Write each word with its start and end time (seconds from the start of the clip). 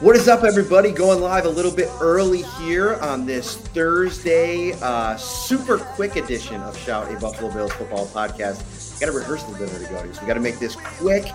What 0.00 0.16
is 0.16 0.28
up, 0.28 0.44
everybody? 0.44 0.92
Going 0.92 1.20
live 1.20 1.44
a 1.44 1.50
little 1.50 1.70
bit 1.70 1.90
early 2.00 2.40
here 2.58 2.94
on 3.02 3.26
this 3.26 3.58
Thursday, 3.58 4.72
uh, 4.80 5.14
super 5.18 5.76
quick 5.76 6.16
edition 6.16 6.62
of 6.62 6.74
Shout, 6.78 7.14
a 7.14 7.20
Buffalo 7.20 7.52
Bills 7.52 7.72
football 7.72 8.06
podcast. 8.06 8.98
Got 8.98 9.10
a 9.10 9.12
rehearsal 9.12 9.52
dinner 9.52 9.78
to 9.78 9.84
go 9.90 10.10
so 10.10 10.22
we 10.22 10.26
got 10.26 10.34
to 10.34 10.40
make 10.40 10.58
this 10.58 10.74
quick. 10.74 11.26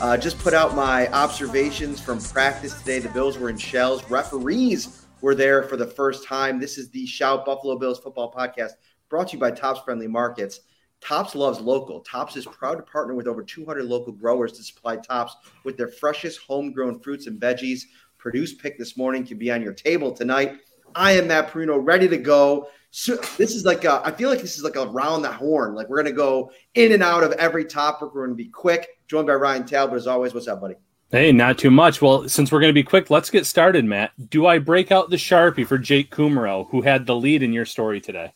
Uh, 0.00 0.16
just 0.16 0.38
put 0.38 0.54
out 0.54 0.74
my 0.74 1.06
observations 1.08 2.00
from 2.00 2.18
practice 2.18 2.72
today. 2.78 2.98
The 2.98 3.10
Bills 3.10 3.36
were 3.36 3.50
in 3.50 3.58
shells. 3.58 4.02
Referees 4.08 5.04
were 5.20 5.34
there 5.34 5.62
for 5.64 5.76
the 5.76 5.86
first 5.86 6.26
time. 6.26 6.58
This 6.58 6.78
is 6.78 6.88
the 6.88 7.04
Shout 7.04 7.44
Buffalo 7.44 7.78
Bills 7.78 7.98
football 7.98 8.32
podcast 8.32 8.70
brought 9.10 9.28
to 9.28 9.32
you 9.34 9.38
by 9.38 9.50
Tops 9.50 9.80
Friendly 9.80 10.08
Markets. 10.08 10.60
Tops 11.02 11.34
loves 11.34 11.60
local. 11.60 12.00
Tops 12.00 12.34
is 12.36 12.46
proud 12.46 12.76
to 12.76 12.82
partner 12.84 13.14
with 13.14 13.26
over 13.26 13.42
200 13.42 13.84
local 13.84 14.14
growers 14.14 14.52
to 14.52 14.62
supply 14.62 14.96
Tops 14.96 15.36
with 15.62 15.76
their 15.76 15.88
freshest 15.88 16.40
homegrown 16.40 17.00
fruits 17.00 17.26
and 17.26 17.38
veggies. 17.38 17.82
Purdue's 18.24 18.54
pick 18.54 18.78
this 18.78 18.96
morning 18.96 19.26
can 19.26 19.36
be 19.36 19.52
on 19.52 19.60
your 19.60 19.74
table 19.74 20.10
tonight. 20.10 20.56
I 20.94 21.12
am 21.12 21.28
Matt 21.28 21.50
Parrino, 21.50 21.76
ready 21.76 22.08
to 22.08 22.16
go. 22.16 22.68
So 22.90 23.16
this 23.36 23.54
is 23.54 23.66
like 23.66 23.84
a, 23.84 24.00
I 24.02 24.12
feel 24.12 24.30
like 24.30 24.40
this 24.40 24.56
is 24.56 24.64
like 24.64 24.76
a 24.76 24.86
round 24.86 25.22
the 25.22 25.30
horn. 25.30 25.74
Like 25.74 25.90
we're 25.90 25.98
gonna 25.98 26.10
go 26.10 26.50
in 26.72 26.92
and 26.92 27.02
out 27.02 27.22
of 27.22 27.32
every 27.32 27.66
topic. 27.66 28.14
We're 28.14 28.24
gonna 28.24 28.34
be 28.34 28.48
quick. 28.48 28.88
Joined 29.08 29.26
by 29.26 29.34
Ryan 29.34 29.66
Talbot 29.66 29.96
as 29.96 30.06
always. 30.06 30.32
What's 30.32 30.48
up, 30.48 30.62
buddy? 30.62 30.76
Hey, 31.10 31.32
not 31.32 31.58
too 31.58 31.70
much. 31.70 32.00
Well, 32.00 32.26
since 32.26 32.50
we're 32.50 32.60
going 32.60 32.70
to 32.70 32.74
be 32.74 32.82
quick, 32.82 33.10
let's 33.10 33.30
get 33.30 33.46
started, 33.46 33.84
Matt. 33.84 34.10
Do 34.30 34.46
I 34.46 34.58
break 34.58 34.90
out 34.90 35.10
the 35.10 35.16
Sharpie 35.16 35.66
for 35.66 35.78
Jake 35.78 36.10
Kumerow, 36.10 36.68
who 36.70 36.80
had 36.80 37.06
the 37.06 37.14
lead 37.14 37.42
in 37.42 37.52
your 37.52 37.66
story 37.66 38.00
today? 38.00 38.32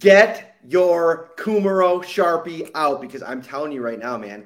Get 0.00 0.58
your 0.66 1.30
Kumerow 1.38 2.04
Sharpie 2.04 2.70
out 2.74 3.00
because 3.00 3.22
I'm 3.22 3.40
telling 3.40 3.72
you 3.72 3.80
right 3.80 3.98
now, 3.98 4.18
man. 4.18 4.44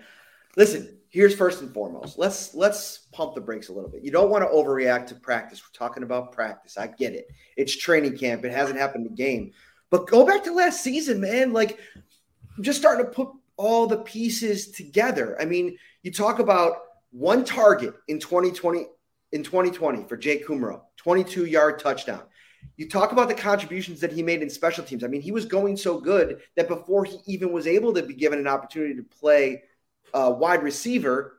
Listen, 0.56 0.97
here's 1.10 1.34
first 1.34 1.62
and 1.62 1.72
foremost. 1.72 2.18
Let's 2.18 2.54
let's 2.54 3.06
pump 3.12 3.34
the 3.34 3.40
brakes 3.40 3.68
a 3.68 3.72
little 3.72 3.90
bit. 3.90 4.04
You 4.04 4.10
don't 4.10 4.30
want 4.30 4.44
to 4.44 4.48
overreact 4.48 5.06
to 5.08 5.14
practice. 5.14 5.62
We're 5.62 5.78
talking 5.78 6.02
about 6.02 6.32
practice. 6.32 6.76
I 6.76 6.88
get 6.88 7.14
it. 7.14 7.28
It's 7.56 7.76
training 7.76 8.18
camp. 8.18 8.44
It 8.44 8.52
hasn't 8.52 8.78
happened 8.78 9.06
in 9.06 9.14
game. 9.14 9.52
But 9.90 10.06
go 10.06 10.26
back 10.26 10.44
to 10.44 10.52
last 10.52 10.82
season, 10.82 11.20
man. 11.20 11.52
Like 11.52 11.78
I'm 12.56 12.62
just 12.62 12.78
starting 12.78 13.06
to 13.06 13.10
put 13.10 13.28
all 13.56 13.86
the 13.86 13.98
pieces 13.98 14.70
together. 14.70 15.36
I 15.40 15.44
mean, 15.44 15.76
you 16.02 16.12
talk 16.12 16.38
about 16.38 16.76
one 17.10 17.44
target 17.44 17.94
in 18.08 18.20
2020 18.20 18.86
in 19.32 19.42
2020 19.42 20.04
for 20.04 20.16
Jake 20.16 20.46
Kumerow, 20.46 20.82
22 20.96 21.46
yard 21.46 21.78
touchdown. 21.78 22.22
You 22.76 22.88
talk 22.88 23.12
about 23.12 23.28
the 23.28 23.34
contributions 23.34 24.00
that 24.00 24.12
he 24.12 24.22
made 24.22 24.42
in 24.42 24.50
special 24.50 24.84
teams. 24.84 25.04
I 25.04 25.08
mean, 25.08 25.20
he 25.20 25.32
was 25.32 25.44
going 25.44 25.76
so 25.76 26.00
good 26.00 26.40
that 26.56 26.68
before 26.68 27.04
he 27.04 27.18
even 27.26 27.52
was 27.52 27.66
able 27.66 27.92
to 27.94 28.02
be 28.02 28.14
given 28.14 28.38
an 28.38 28.46
opportunity 28.46 28.94
to 28.94 29.02
play 29.02 29.62
uh, 30.14 30.34
wide 30.36 30.62
receiver, 30.62 31.38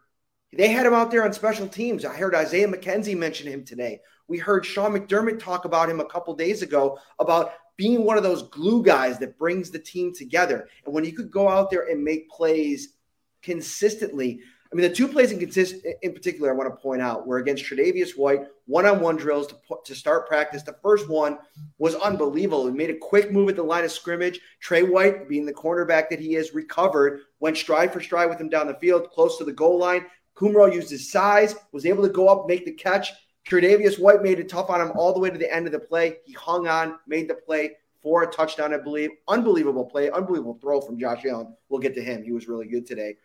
they 0.54 0.70
had 0.70 0.86
him 0.86 0.94
out 0.94 1.12
there 1.12 1.24
on 1.24 1.34
special 1.34 1.68
teams. 1.68 2.06
I 2.06 2.16
heard 2.16 2.36
Isaiah 2.36 2.68
McKenzie 2.68 3.18
mention 3.18 3.48
him 3.48 3.64
today. 3.64 4.00
We 4.28 4.38
heard 4.38 4.66
Sean 4.66 4.94
McDermott 4.94 5.40
talk 5.40 5.66
about 5.66 5.90
him 5.90 6.00
a 6.00 6.06
couple 6.06 6.34
days 6.36 6.62
ago 6.62 6.98
about 7.20 7.52
being 7.78 8.04
one 8.04 8.18
of 8.18 8.24
those 8.24 8.44
glue 8.50 8.84
guys 8.84 9.20
that 9.20 9.38
brings 9.38 9.72
the 9.72 9.80
team 9.80 10.14
together. 10.14 10.68
And 10.86 10.94
when 10.94 11.06
you 11.06 11.14
could 11.14 11.32
go 11.32 11.48
out 11.48 11.70
there 11.70 11.88
and 11.88 12.04
make 12.04 12.30
plays 12.30 12.96
consistently, 13.42 14.42
I 14.72 14.76
mean, 14.76 14.88
the 14.88 14.96
two 14.96 15.08
plays 15.08 15.32
in, 15.32 15.40
consist- 15.40 15.84
in 16.04 16.14
particular 16.14 16.52
I 16.52 16.56
want 16.56 16.70
to 16.70 16.80
point 16.80 17.02
out 17.02 17.26
were 17.26 17.40
against 17.40 17.66
Tre'Davious 17.66 18.16
White, 18.16 18.42
one-on-one 18.66 19.16
drills 19.16 19.48
to, 19.48 19.56
to 19.84 19.96
start 19.96 20.28
practice. 20.28 20.62
The 20.62 20.78
first 20.84 21.10
one 21.10 21.40
was 21.80 21.96
unbelievable. 21.96 22.68
He 22.68 22.74
made 22.74 22.92
a 22.92 22.98
quick 22.98 23.32
move 23.32 23.50
at 23.50 23.56
the 23.56 23.64
line 23.64 23.84
of 23.84 23.92
scrimmage. 23.92 24.40
Tre 24.60 24.84
White, 24.84 25.28
being 25.28 25.48
the 25.48 25.54
cornerback 25.54 26.10
that 26.10 26.20
he 26.20 26.36
is, 26.36 26.54
recovered, 26.54 27.22
went 27.40 27.58
stride 27.58 27.92
for 27.92 28.00
stride 28.00 28.30
with 28.30 28.40
him 28.40 28.50
down 28.50 28.68
the 28.68 28.76
field, 28.76 29.10
close 29.10 29.40
to 29.40 29.44
the 29.44 29.52
goal 29.52 29.80
line. 29.80 30.06
Kumerow 30.36 30.72
used 30.72 30.92
his 30.92 31.12
size, 31.12 31.56
was 31.72 31.88
able 31.88 32.04
to 32.04 32.10
go 32.10 32.28
up, 32.28 32.48
make 32.48 32.64
the 32.64 32.72
catch. 32.72 33.12
Tre'Davious 33.50 33.98
White 33.98 34.22
made 34.22 34.40
it 34.40 34.50
tough 34.50 34.70
on 34.70 34.80
him 34.80 34.92
all 34.96 35.14
the 35.14 35.20
way 35.20 35.32
to 35.32 35.38
the 35.38 35.52
end 35.52 35.66
of 35.66 35.72
the 35.72 35.80
play. 35.80 36.18
He 36.26 36.34
hung 36.34 36.68
on, 36.68 37.00
made 37.08 37.28
the 37.28 37.34
play 37.34 37.72
for 38.04 38.22
a 38.22 38.28
touchdown, 38.28 38.74
I 38.74 38.78
believe. 38.78 39.10
Unbelievable 39.28 39.86
play, 39.86 40.12
unbelievable 40.12 40.60
throw 40.62 40.80
from 40.80 41.00
Josh 41.00 41.26
Allen. 41.26 41.56
We'll 41.70 41.82
get 41.82 41.96
to 41.96 42.04
him. 42.04 42.24
He 42.24 42.32
was 42.32 42.48
really 42.48 42.68
good 42.68 42.86
today. 42.86 43.18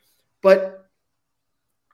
But 0.43 0.84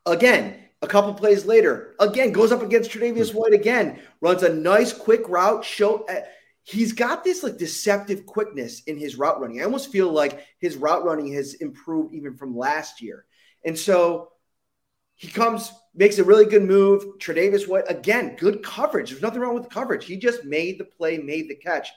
Again, 0.06 0.56
a 0.82 0.86
couple 0.86 1.12
plays 1.14 1.44
later, 1.44 1.94
again 2.00 2.32
goes 2.32 2.52
up 2.52 2.62
against 2.62 2.90
Tre'Davious 2.90 3.34
White 3.34 3.52
again, 3.52 4.00
runs 4.20 4.42
a 4.42 4.54
nice 4.54 4.92
quick 4.92 5.28
route. 5.28 5.64
Show 5.64 6.06
uh, 6.06 6.22
he's 6.62 6.92
got 6.92 7.22
this 7.22 7.42
like 7.42 7.58
deceptive 7.58 8.24
quickness 8.24 8.82
in 8.84 8.96
his 8.96 9.16
route 9.16 9.40
running. 9.40 9.60
I 9.60 9.64
almost 9.64 9.92
feel 9.92 10.10
like 10.10 10.44
his 10.58 10.76
route 10.76 11.04
running 11.04 11.32
has 11.34 11.54
improved 11.54 12.14
even 12.14 12.36
from 12.36 12.56
last 12.56 13.02
year. 13.02 13.26
And 13.64 13.78
so 13.78 14.30
he 15.16 15.28
comes, 15.28 15.70
makes 15.94 16.18
a 16.18 16.24
really 16.24 16.46
good 16.46 16.62
move. 16.62 17.18
Tre'Davious 17.18 17.68
White 17.68 17.84
again, 17.88 18.36
good 18.36 18.62
coverage. 18.62 19.10
There's 19.10 19.22
nothing 19.22 19.40
wrong 19.42 19.54
with 19.54 19.64
the 19.64 19.68
coverage. 19.68 20.06
He 20.06 20.16
just 20.16 20.44
made 20.44 20.78
the 20.78 20.84
play, 20.84 21.18
made 21.18 21.50
the 21.50 21.56
catch. 21.56 21.90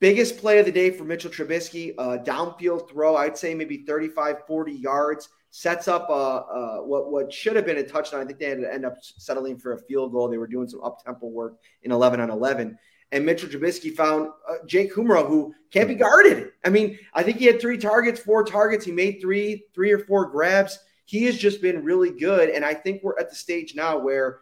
Biggest 0.00 0.38
play 0.38 0.58
of 0.58 0.66
the 0.66 0.72
day 0.72 0.90
for 0.90 1.04
Mitchell 1.04 1.30
Trubisky, 1.30 1.94
uh, 1.98 2.18
downfield 2.24 2.88
throw. 2.88 3.16
I'd 3.16 3.36
say 3.36 3.54
maybe 3.54 3.84
35, 3.84 4.46
40 4.48 4.72
yards 4.72 5.28
sets 5.52 5.86
up 5.86 6.08
uh, 6.08 6.36
uh, 6.38 6.76
what 6.78 7.12
what 7.12 7.32
should 7.32 7.54
have 7.56 7.66
been 7.66 7.76
a 7.76 7.82
touchdown. 7.84 8.20
I 8.20 8.24
think 8.24 8.38
they 8.38 8.48
had 8.48 8.60
to 8.60 8.72
end 8.72 8.86
up 8.86 8.96
settling 9.02 9.58
for 9.58 9.74
a 9.74 9.78
field 9.78 10.10
goal. 10.10 10.28
They 10.28 10.38
were 10.38 10.46
doing 10.46 10.66
some 10.66 10.82
up 10.82 11.04
tempo 11.04 11.26
work 11.26 11.58
in 11.82 11.92
11 11.92 12.20
on 12.20 12.30
11. 12.30 12.76
And 13.12 13.26
Mitchell 13.26 13.50
Trubisky 13.50 13.94
found 13.94 14.30
uh, 14.48 14.54
Jake 14.66 14.94
Kumerow, 14.94 15.28
who 15.28 15.54
can't 15.70 15.88
be 15.88 15.94
guarded. 15.94 16.52
I 16.64 16.70
mean, 16.70 16.98
I 17.12 17.22
think 17.22 17.36
he 17.36 17.44
had 17.44 17.60
three 17.60 17.76
targets, 17.76 18.18
four 18.18 18.42
targets. 18.42 18.86
He 18.86 18.92
made 18.92 19.20
three, 19.20 19.66
three 19.74 19.92
or 19.92 19.98
four 19.98 20.30
grabs. 20.30 20.78
He 21.04 21.24
has 21.24 21.36
just 21.36 21.60
been 21.60 21.84
really 21.84 22.10
good. 22.10 22.48
And 22.48 22.64
I 22.64 22.72
think 22.72 23.02
we're 23.02 23.18
at 23.18 23.28
the 23.28 23.36
stage 23.36 23.74
now 23.74 23.98
where 23.98 24.40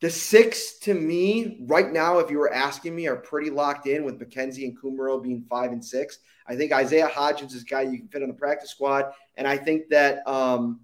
the 0.00 0.10
six 0.10 0.78
to 0.80 0.94
me 0.94 1.58
right 1.62 1.90
now, 1.90 2.18
if 2.20 2.30
you 2.30 2.38
were 2.38 2.52
asking 2.52 2.94
me, 2.94 3.08
are 3.08 3.16
pretty 3.16 3.50
locked 3.50 3.88
in 3.88 4.04
with 4.04 4.20
McKenzie 4.20 4.64
and 4.64 4.78
Kumerow 4.78 5.20
being 5.20 5.44
five 5.50 5.72
and 5.72 5.84
six. 5.84 6.20
I 6.48 6.56
think 6.56 6.72
Isaiah 6.72 7.08
Hodgins 7.08 7.54
is 7.54 7.62
a 7.62 7.64
guy 7.64 7.82
you 7.82 7.98
can 7.98 8.08
fit 8.08 8.22
on 8.22 8.28
the 8.28 8.34
practice 8.34 8.70
squad. 8.70 9.06
And 9.36 9.46
I 9.46 9.56
think 9.56 9.88
that, 9.90 10.26
um, 10.26 10.80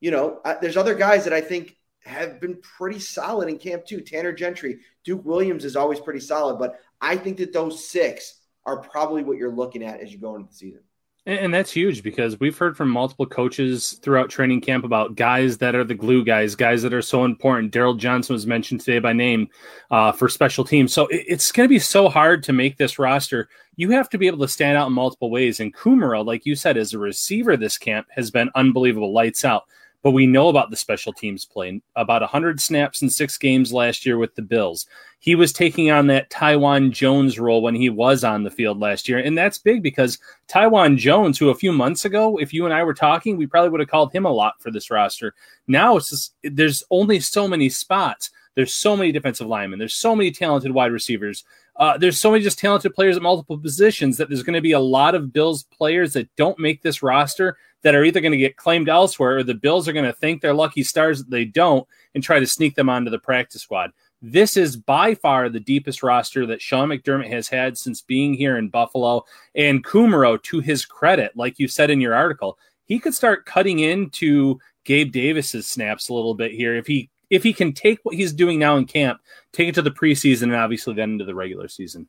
you 0.00 0.10
know, 0.10 0.40
there's 0.60 0.76
other 0.76 0.94
guys 0.94 1.24
that 1.24 1.32
I 1.32 1.40
think 1.40 1.76
have 2.04 2.40
been 2.40 2.60
pretty 2.62 2.98
solid 2.98 3.48
in 3.48 3.58
camp 3.58 3.84
too. 3.84 4.00
Tanner 4.00 4.32
Gentry, 4.32 4.78
Duke 5.04 5.24
Williams 5.24 5.64
is 5.64 5.76
always 5.76 6.00
pretty 6.00 6.20
solid, 6.20 6.58
but 6.58 6.80
I 7.00 7.16
think 7.16 7.36
that 7.38 7.52
those 7.52 7.88
six 7.88 8.40
are 8.64 8.78
probably 8.78 9.22
what 9.22 9.36
you're 9.38 9.50
looking 9.50 9.84
at 9.84 10.00
as 10.00 10.12
you 10.12 10.18
go 10.18 10.36
into 10.36 10.48
the 10.48 10.54
season. 10.54 10.80
And 11.28 11.52
that's 11.52 11.70
huge 11.70 12.02
because 12.02 12.40
we've 12.40 12.56
heard 12.56 12.74
from 12.74 12.88
multiple 12.88 13.26
coaches 13.26 14.00
throughout 14.00 14.30
training 14.30 14.62
camp 14.62 14.82
about 14.82 15.14
guys 15.14 15.58
that 15.58 15.74
are 15.74 15.84
the 15.84 15.94
glue 15.94 16.24
guys, 16.24 16.54
guys 16.54 16.80
that 16.80 16.94
are 16.94 17.02
so 17.02 17.26
important. 17.26 17.70
Darryl 17.70 17.98
Johnson 17.98 18.32
was 18.32 18.46
mentioned 18.46 18.80
today 18.80 18.98
by 18.98 19.12
name 19.12 19.46
uh, 19.90 20.10
for 20.10 20.30
special 20.30 20.64
teams. 20.64 20.90
So 20.94 21.06
it's 21.10 21.52
going 21.52 21.66
to 21.66 21.68
be 21.68 21.80
so 21.80 22.08
hard 22.08 22.42
to 22.44 22.54
make 22.54 22.78
this 22.78 22.98
roster. 22.98 23.50
You 23.76 23.90
have 23.90 24.08
to 24.08 24.16
be 24.16 24.26
able 24.26 24.38
to 24.38 24.48
stand 24.48 24.78
out 24.78 24.86
in 24.86 24.94
multiple 24.94 25.30
ways. 25.30 25.60
And 25.60 25.76
Kumerow, 25.76 26.24
like 26.24 26.46
you 26.46 26.54
said, 26.54 26.78
as 26.78 26.94
a 26.94 26.98
receiver 26.98 27.58
this 27.58 27.76
camp 27.76 28.06
has 28.12 28.30
been 28.30 28.48
unbelievable, 28.54 29.12
lights 29.12 29.44
out 29.44 29.64
but 30.02 30.12
we 30.12 30.26
know 30.26 30.48
about 30.48 30.70
the 30.70 30.76
special 30.76 31.12
teams 31.12 31.44
play. 31.44 31.80
About 31.96 32.22
100 32.22 32.60
snaps 32.60 33.02
in 33.02 33.10
six 33.10 33.36
games 33.36 33.72
last 33.72 34.06
year 34.06 34.18
with 34.18 34.34
the 34.34 34.42
Bills. 34.42 34.86
He 35.20 35.34
was 35.34 35.52
taking 35.52 35.90
on 35.90 36.06
that 36.06 36.30
Taiwan 36.30 36.92
Jones 36.92 37.38
role 37.38 37.60
when 37.60 37.74
he 37.74 37.90
was 37.90 38.22
on 38.22 38.44
the 38.44 38.50
field 38.50 38.78
last 38.78 39.08
year. 39.08 39.18
And 39.18 39.36
that's 39.36 39.58
big 39.58 39.82
because 39.82 40.18
Taiwan 40.46 40.96
Jones, 40.96 41.38
who 41.38 41.50
a 41.50 41.54
few 41.54 41.72
months 41.72 42.04
ago, 42.04 42.38
if 42.38 42.54
you 42.54 42.64
and 42.64 42.72
I 42.72 42.84
were 42.84 42.94
talking, 42.94 43.36
we 43.36 43.46
probably 43.46 43.70
would 43.70 43.80
have 43.80 43.88
called 43.88 44.12
him 44.12 44.26
a 44.26 44.32
lot 44.32 44.60
for 44.62 44.70
this 44.70 44.90
roster. 44.90 45.34
Now 45.66 45.96
it's 45.96 46.10
just, 46.10 46.34
there's 46.44 46.84
only 46.90 47.18
so 47.18 47.48
many 47.48 47.68
spots. 47.68 48.30
There's 48.54 48.74
so 48.74 48.96
many 48.96 49.12
defensive 49.12 49.46
linemen. 49.46 49.78
There's 49.78 49.94
so 49.94 50.14
many 50.14 50.30
talented 50.30 50.72
wide 50.72 50.92
receivers. 50.92 51.44
Uh, 51.78 51.96
there's 51.96 52.18
so 52.18 52.32
many 52.32 52.42
just 52.42 52.58
talented 52.58 52.92
players 52.92 53.16
at 53.16 53.22
multiple 53.22 53.56
positions 53.56 54.16
that 54.16 54.28
there's 54.28 54.42
going 54.42 54.54
to 54.54 54.60
be 54.60 54.72
a 54.72 54.80
lot 54.80 55.14
of 55.14 55.32
Bills 55.32 55.62
players 55.62 56.12
that 56.12 56.28
don't 56.36 56.58
make 56.58 56.82
this 56.82 57.02
roster 57.02 57.56
that 57.82 57.94
are 57.94 58.04
either 58.04 58.20
going 58.20 58.32
to 58.32 58.38
get 58.38 58.56
claimed 58.56 58.88
elsewhere 58.88 59.38
or 59.38 59.42
the 59.44 59.54
Bills 59.54 59.86
are 59.86 59.92
going 59.92 60.04
to 60.04 60.12
thank 60.12 60.42
their 60.42 60.54
lucky 60.54 60.82
stars 60.82 61.18
that 61.18 61.30
they 61.30 61.44
don't 61.44 61.86
and 62.14 62.24
try 62.24 62.40
to 62.40 62.46
sneak 62.46 62.74
them 62.74 62.88
onto 62.88 63.10
the 63.10 63.18
practice 63.18 63.62
squad. 63.62 63.92
This 64.20 64.56
is 64.56 64.76
by 64.76 65.14
far 65.14 65.48
the 65.48 65.60
deepest 65.60 66.02
roster 66.02 66.44
that 66.46 66.60
Sean 66.60 66.88
McDermott 66.88 67.30
has 67.30 67.48
had 67.48 67.78
since 67.78 68.00
being 68.00 68.34
here 68.34 68.56
in 68.56 68.68
Buffalo. 68.68 69.24
And 69.54 69.84
Kumerow, 69.84 70.42
to 70.42 70.58
his 70.58 70.84
credit, 70.84 71.36
like 71.36 71.60
you 71.60 71.68
said 71.68 71.90
in 71.90 72.00
your 72.00 72.14
article, 72.14 72.58
he 72.86 72.98
could 72.98 73.14
start 73.14 73.46
cutting 73.46 73.78
into 73.78 74.58
Gabe 74.84 75.12
Davis's 75.12 75.68
snaps 75.68 76.08
a 76.08 76.14
little 76.14 76.34
bit 76.34 76.50
here 76.50 76.74
if 76.74 76.88
he 76.88 77.10
if 77.30 77.42
he 77.42 77.52
can 77.52 77.72
take 77.72 78.00
what 78.02 78.14
he's 78.14 78.32
doing 78.32 78.58
now 78.58 78.76
in 78.76 78.86
camp, 78.86 79.20
take 79.52 79.68
it 79.68 79.74
to 79.74 79.82
the 79.82 79.90
preseason 79.90 80.44
and 80.44 80.56
obviously 80.56 80.94
then 80.94 81.12
into 81.12 81.24
the 81.24 81.34
regular 81.34 81.68
season. 81.68 82.08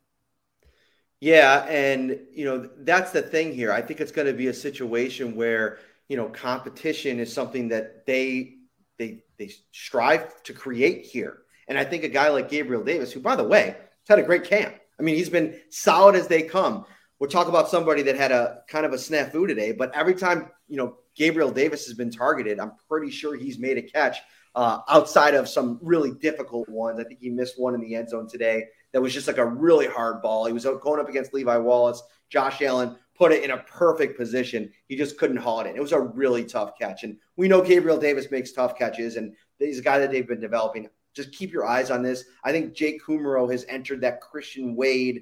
Yeah, 1.20 1.66
and 1.66 2.18
you 2.32 2.46
know 2.46 2.70
that's 2.80 3.12
the 3.12 3.22
thing 3.22 3.54
here. 3.54 3.74
I 3.74 3.82
think 3.82 4.00
it's 4.00 4.12
going 4.12 4.28
to 4.28 4.34
be 4.34 4.48
a 4.48 4.54
situation 4.54 5.36
where 5.36 5.80
you 6.08 6.16
know 6.16 6.30
competition 6.30 7.20
is 7.20 7.34
something 7.34 7.70
that 7.70 8.06
they 8.06 8.56
they 8.98 9.24
they 9.38 9.52
strive 9.72 10.42
to 10.44 10.54
create 10.54 11.06
here. 11.06 11.40
And 11.68 11.78
I 11.78 11.84
think 11.84 12.04
a 12.04 12.10
guy 12.10 12.30
like 12.30 12.50
Gabriel 12.50 12.84
Davis, 12.84 13.12
who 13.12 13.20
by 13.20 13.36
the 13.36 13.44
way 13.44 13.76
had 14.08 14.20
a 14.20 14.24
great 14.24 14.46
camp. 14.46 14.76
I 14.98 15.04
mean, 15.04 15.16
he's 15.16 15.30
been 15.30 15.60
solid 15.70 16.16
as 16.16 16.28
they 16.28 16.42
come. 16.42 16.86
We'll 17.20 17.30
talk 17.30 17.48
about 17.48 17.70
somebody 17.70 18.02
that 18.04 18.16
had 18.16 18.32
a 18.32 18.62
kind 18.68 18.86
of 18.86 18.94
a 18.94 18.96
snafu 18.96 19.48
today, 19.48 19.74
but 19.74 19.94
every 19.94 20.16
time 20.16 20.50
you 20.70 20.78
know 20.78 20.96
Gabriel 21.16 21.52
Davis 21.52 21.86
has 21.86 21.96
been 21.96 22.12
targeted, 22.12 22.62
I'm 22.62 22.72
pretty 22.88 23.12
sure 23.12 23.36
he's 23.36 23.60
made 23.60 23.78
a 23.78 23.82
catch 23.82 24.20
uh, 24.60 24.82
outside 24.90 25.36
of 25.36 25.48
some 25.48 25.80
really 25.82 26.12
difficult 26.12 26.68
ones. 26.68 27.00
I 27.00 27.06
think 27.06 27.22
he 27.22 27.30
missed 27.30 27.58
one 27.58 27.74
in 27.76 27.80
the 27.80 27.96
end 27.96 28.10
zone 28.10 28.28
today 28.28 28.66
that 28.92 29.00
was 29.02 29.14
just 29.14 29.26
like 29.26 29.38
a 29.38 29.46
really 29.46 29.88
hard 29.88 30.22
ball. 30.22 30.46
He 30.48 30.52
was 30.52 30.66
going 30.66 31.00
up 31.00 31.08
against 31.08 31.34
Levi 31.34 31.56
Wallace. 31.56 32.04
Josh 32.30 32.62
Allen 32.62 32.98
put 33.18 33.32
it 33.32 33.46
in 33.46 33.52
a 33.52 33.60
perfect 33.60 34.18
position. 34.18 34.70
He 34.90 34.98
just 34.98 35.18
couldn't 35.18 35.38
haul 35.38 35.62
it 35.62 35.68
in. 35.68 35.78
It 35.78 35.82
was 35.82 35.94
a 35.94 36.02
really 36.02 36.44
tough 36.44 36.78
catch. 36.78 37.06
And 37.06 37.16
we 37.38 37.48
know 37.48 37.62
Gabriel 37.62 37.98
Davis 37.98 38.32
makes 38.32 38.52
tough 38.52 38.78
catches, 38.78 39.16
and 39.16 39.34
he's 39.60 39.80
a 39.80 39.82
guy 39.82 39.98
that 39.98 40.12
they've 40.12 40.28
been 40.28 40.42
developing. 40.42 40.90
Just 41.14 41.32
keep 41.32 41.54
your 41.54 41.66
eyes 41.66 41.90
on 41.90 42.04
this. 42.04 42.26
I 42.44 42.52
think 42.52 42.74
Jake 42.74 43.02
Kumerow 43.02 43.50
has 43.50 43.66
entered 43.70 44.02
that 44.02 44.20
Christian 44.20 44.76
Wade 44.76 45.22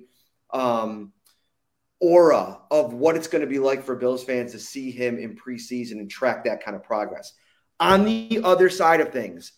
um, 0.49 1.13
aura 2.01 2.59
of 2.71 2.93
what 2.93 3.15
it's 3.15 3.27
going 3.27 3.41
to 3.41 3.47
be 3.47 3.59
like 3.59 3.83
for 3.83 3.95
Bills 3.95 4.23
fans 4.23 4.53
to 4.53 4.59
see 4.59 4.89
him 4.89 5.19
in 5.19 5.35
preseason 5.35 5.99
and 5.99 6.09
track 6.09 6.43
that 6.45 6.65
kind 6.65 6.75
of 6.75 6.81
progress. 6.81 7.33
On 7.79 8.06
the 8.06 8.41
other 8.44 8.69
side 8.69 9.01
of 9.01 9.12
things, 9.12 9.51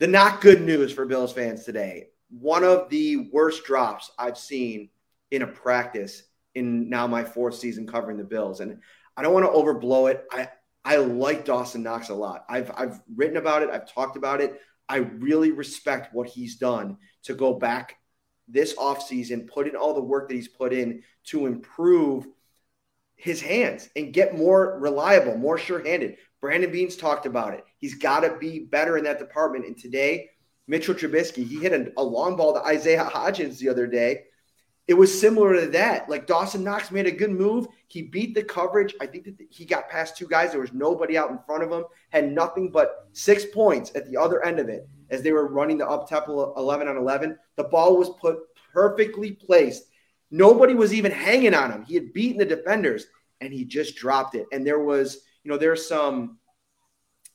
the 0.00 0.06
not 0.06 0.40
good 0.40 0.62
news 0.62 0.92
for 0.92 1.06
Bills 1.06 1.32
fans 1.32 1.64
today 1.64 2.08
one 2.32 2.64
of 2.64 2.88
the 2.88 3.28
worst 3.30 3.64
drops 3.64 4.10
I've 4.18 4.38
seen 4.38 4.88
in 5.30 5.42
a 5.42 5.46
practice 5.46 6.22
in 6.54 6.88
now 6.88 7.06
my 7.06 7.24
fourth 7.24 7.54
season 7.56 7.86
covering 7.86 8.16
the 8.16 8.24
Bills. 8.24 8.60
And 8.60 8.80
I 9.16 9.22
don't 9.22 9.34
want 9.34 9.46
to 9.46 9.52
overblow 9.52 10.10
it. 10.10 10.24
I 10.32 10.48
I 10.84 10.96
like 10.96 11.44
Dawson 11.44 11.82
Knox 11.82 12.08
a 12.08 12.14
lot. 12.14 12.44
I've 12.48 12.72
I've 12.74 13.00
written 13.14 13.36
about 13.36 13.62
it. 13.62 13.70
I've 13.70 13.92
talked 13.92 14.16
about 14.16 14.40
it. 14.40 14.60
I 14.88 14.96
really 14.96 15.52
respect 15.52 16.14
what 16.14 16.26
he's 16.26 16.56
done 16.56 16.96
to 17.24 17.34
go 17.34 17.54
back 17.54 17.96
this 18.48 18.74
offseason, 18.74 19.46
put 19.46 19.68
in 19.68 19.76
all 19.76 19.94
the 19.94 20.02
work 20.02 20.28
that 20.28 20.34
he's 20.34 20.48
put 20.48 20.72
in 20.72 21.02
to 21.26 21.46
improve 21.46 22.26
his 23.14 23.40
hands 23.40 23.88
and 23.94 24.12
get 24.12 24.36
more 24.36 24.78
reliable, 24.80 25.36
more 25.36 25.56
sure-handed. 25.56 26.16
Brandon 26.42 26.72
Beane's 26.72 26.96
talked 26.96 27.24
about 27.24 27.54
it. 27.54 27.64
He's 27.78 27.94
got 27.94 28.20
to 28.20 28.36
be 28.36 28.58
better 28.58 28.98
in 28.98 29.04
that 29.04 29.20
department. 29.20 29.64
And 29.64 29.78
today, 29.78 30.28
Mitchell 30.66 30.94
Trubisky, 30.94 31.46
he 31.46 31.60
hit 31.60 31.72
a, 31.72 31.92
a 31.96 32.02
long 32.02 32.36
ball 32.36 32.52
to 32.52 32.60
Isaiah 32.60 33.08
Hodgins 33.10 33.58
the 33.58 33.68
other 33.68 33.86
day. 33.86 34.24
It 34.88 34.94
was 34.94 35.18
similar 35.18 35.54
to 35.60 35.68
that. 35.68 36.10
Like 36.10 36.26
Dawson 36.26 36.64
Knox 36.64 36.90
made 36.90 37.06
a 37.06 37.12
good 37.12 37.30
move. 37.30 37.68
He 37.86 38.02
beat 38.02 38.34
the 38.34 38.42
coverage. 38.42 38.92
I 39.00 39.06
think 39.06 39.24
that 39.24 39.36
he 39.50 39.64
got 39.64 39.88
past 39.88 40.16
two 40.16 40.26
guys. 40.26 40.50
There 40.50 40.60
was 40.60 40.72
nobody 40.72 41.16
out 41.16 41.30
in 41.30 41.38
front 41.46 41.62
of 41.62 41.70
him. 41.70 41.84
Had 42.10 42.32
nothing 42.32 42.72
but 42.72 43.08
six 43.12 43.44
points 43.44 43.92
at 43.94 44.10
the 44.10 44.16
other 44.16 44.44
end 44.44 44.58
of 44.58 44.68
it 44.68 44.88
as 45.10 45.22
they 45.22 45.30
were 45.30 45.46
running 45.46 45.78
the 45.78 45.88
up 45.88 46.08
tempo 46.08 46.52
11 46.56 46.88
on 46.88 46.96
11. 46.96 47.38
The 47.54 47.64
ball 47.64 47.96
was 47.96 48.10
put 48.20 48.38
perfectly 48.72 49.30
placed. 49.30 49.84
Nobody 50.32 50.74
was 50.74 50.92
even 50.92 51.12
hanging 51.12 51.54
on 51.54 51.70
him. 51.70 51.84
He 51.84 51.94
had 51.94 52.12
beaten 52.12 52.38
the 52.38 52.44
defenders 52.44 53.06
and 53.40 53.52
he 53.52 53.64
just 53.64 53.94
dropped 53.94 54.34
it. 54.34 54.46
And 54.50 54.66
there 54.66 54.80
was, 54.80 55.22
you 55.44 55.50
know, 55.50 55.58
there's 55.58 55.86
some, 55.86 56.38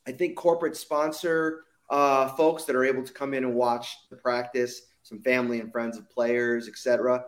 I 0.08 0.12
think, 0.12 0.36
corporate 0.36 0.78
sponsor 0.78 1.64
uh, 1.90 2.30
folks 2.30 2.66
that 2.66 2.76
are 2.76 2.86
able 2.86 3.04
to 3.04 3.14
come 3.14 3.34
in 3.34 3.44
and 3.44 3.56
watch 3.56 3.96
the 4.10 4.18
practice, 4.18 4.82
some 5.04 5.22
family 5.22 5.60
and 5.60 5.72
friends 5.72 5.98
of 5.98 6.10
players, 6.10 6.68
etc. 6.68 7.24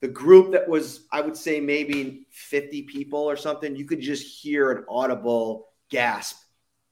The 0.00 0.08
group 0.08 0.52
that 0.52 0.68
was, 0.68 1.06
I 1.10 1.20
would 1.22 1.36
say, 1.36 1.60
maybe 1.60 2.26
50 2.30 2.82
people 2.82 3.20
or 3.20 3.36
something, 3.36 3.74
you 3.74 3.86
could 3.86 4.00
just 4.00 4.42
hear 4.42 4.70
an 4.70 4.84
audible 4.88 5.68
gasp 5.90 6.36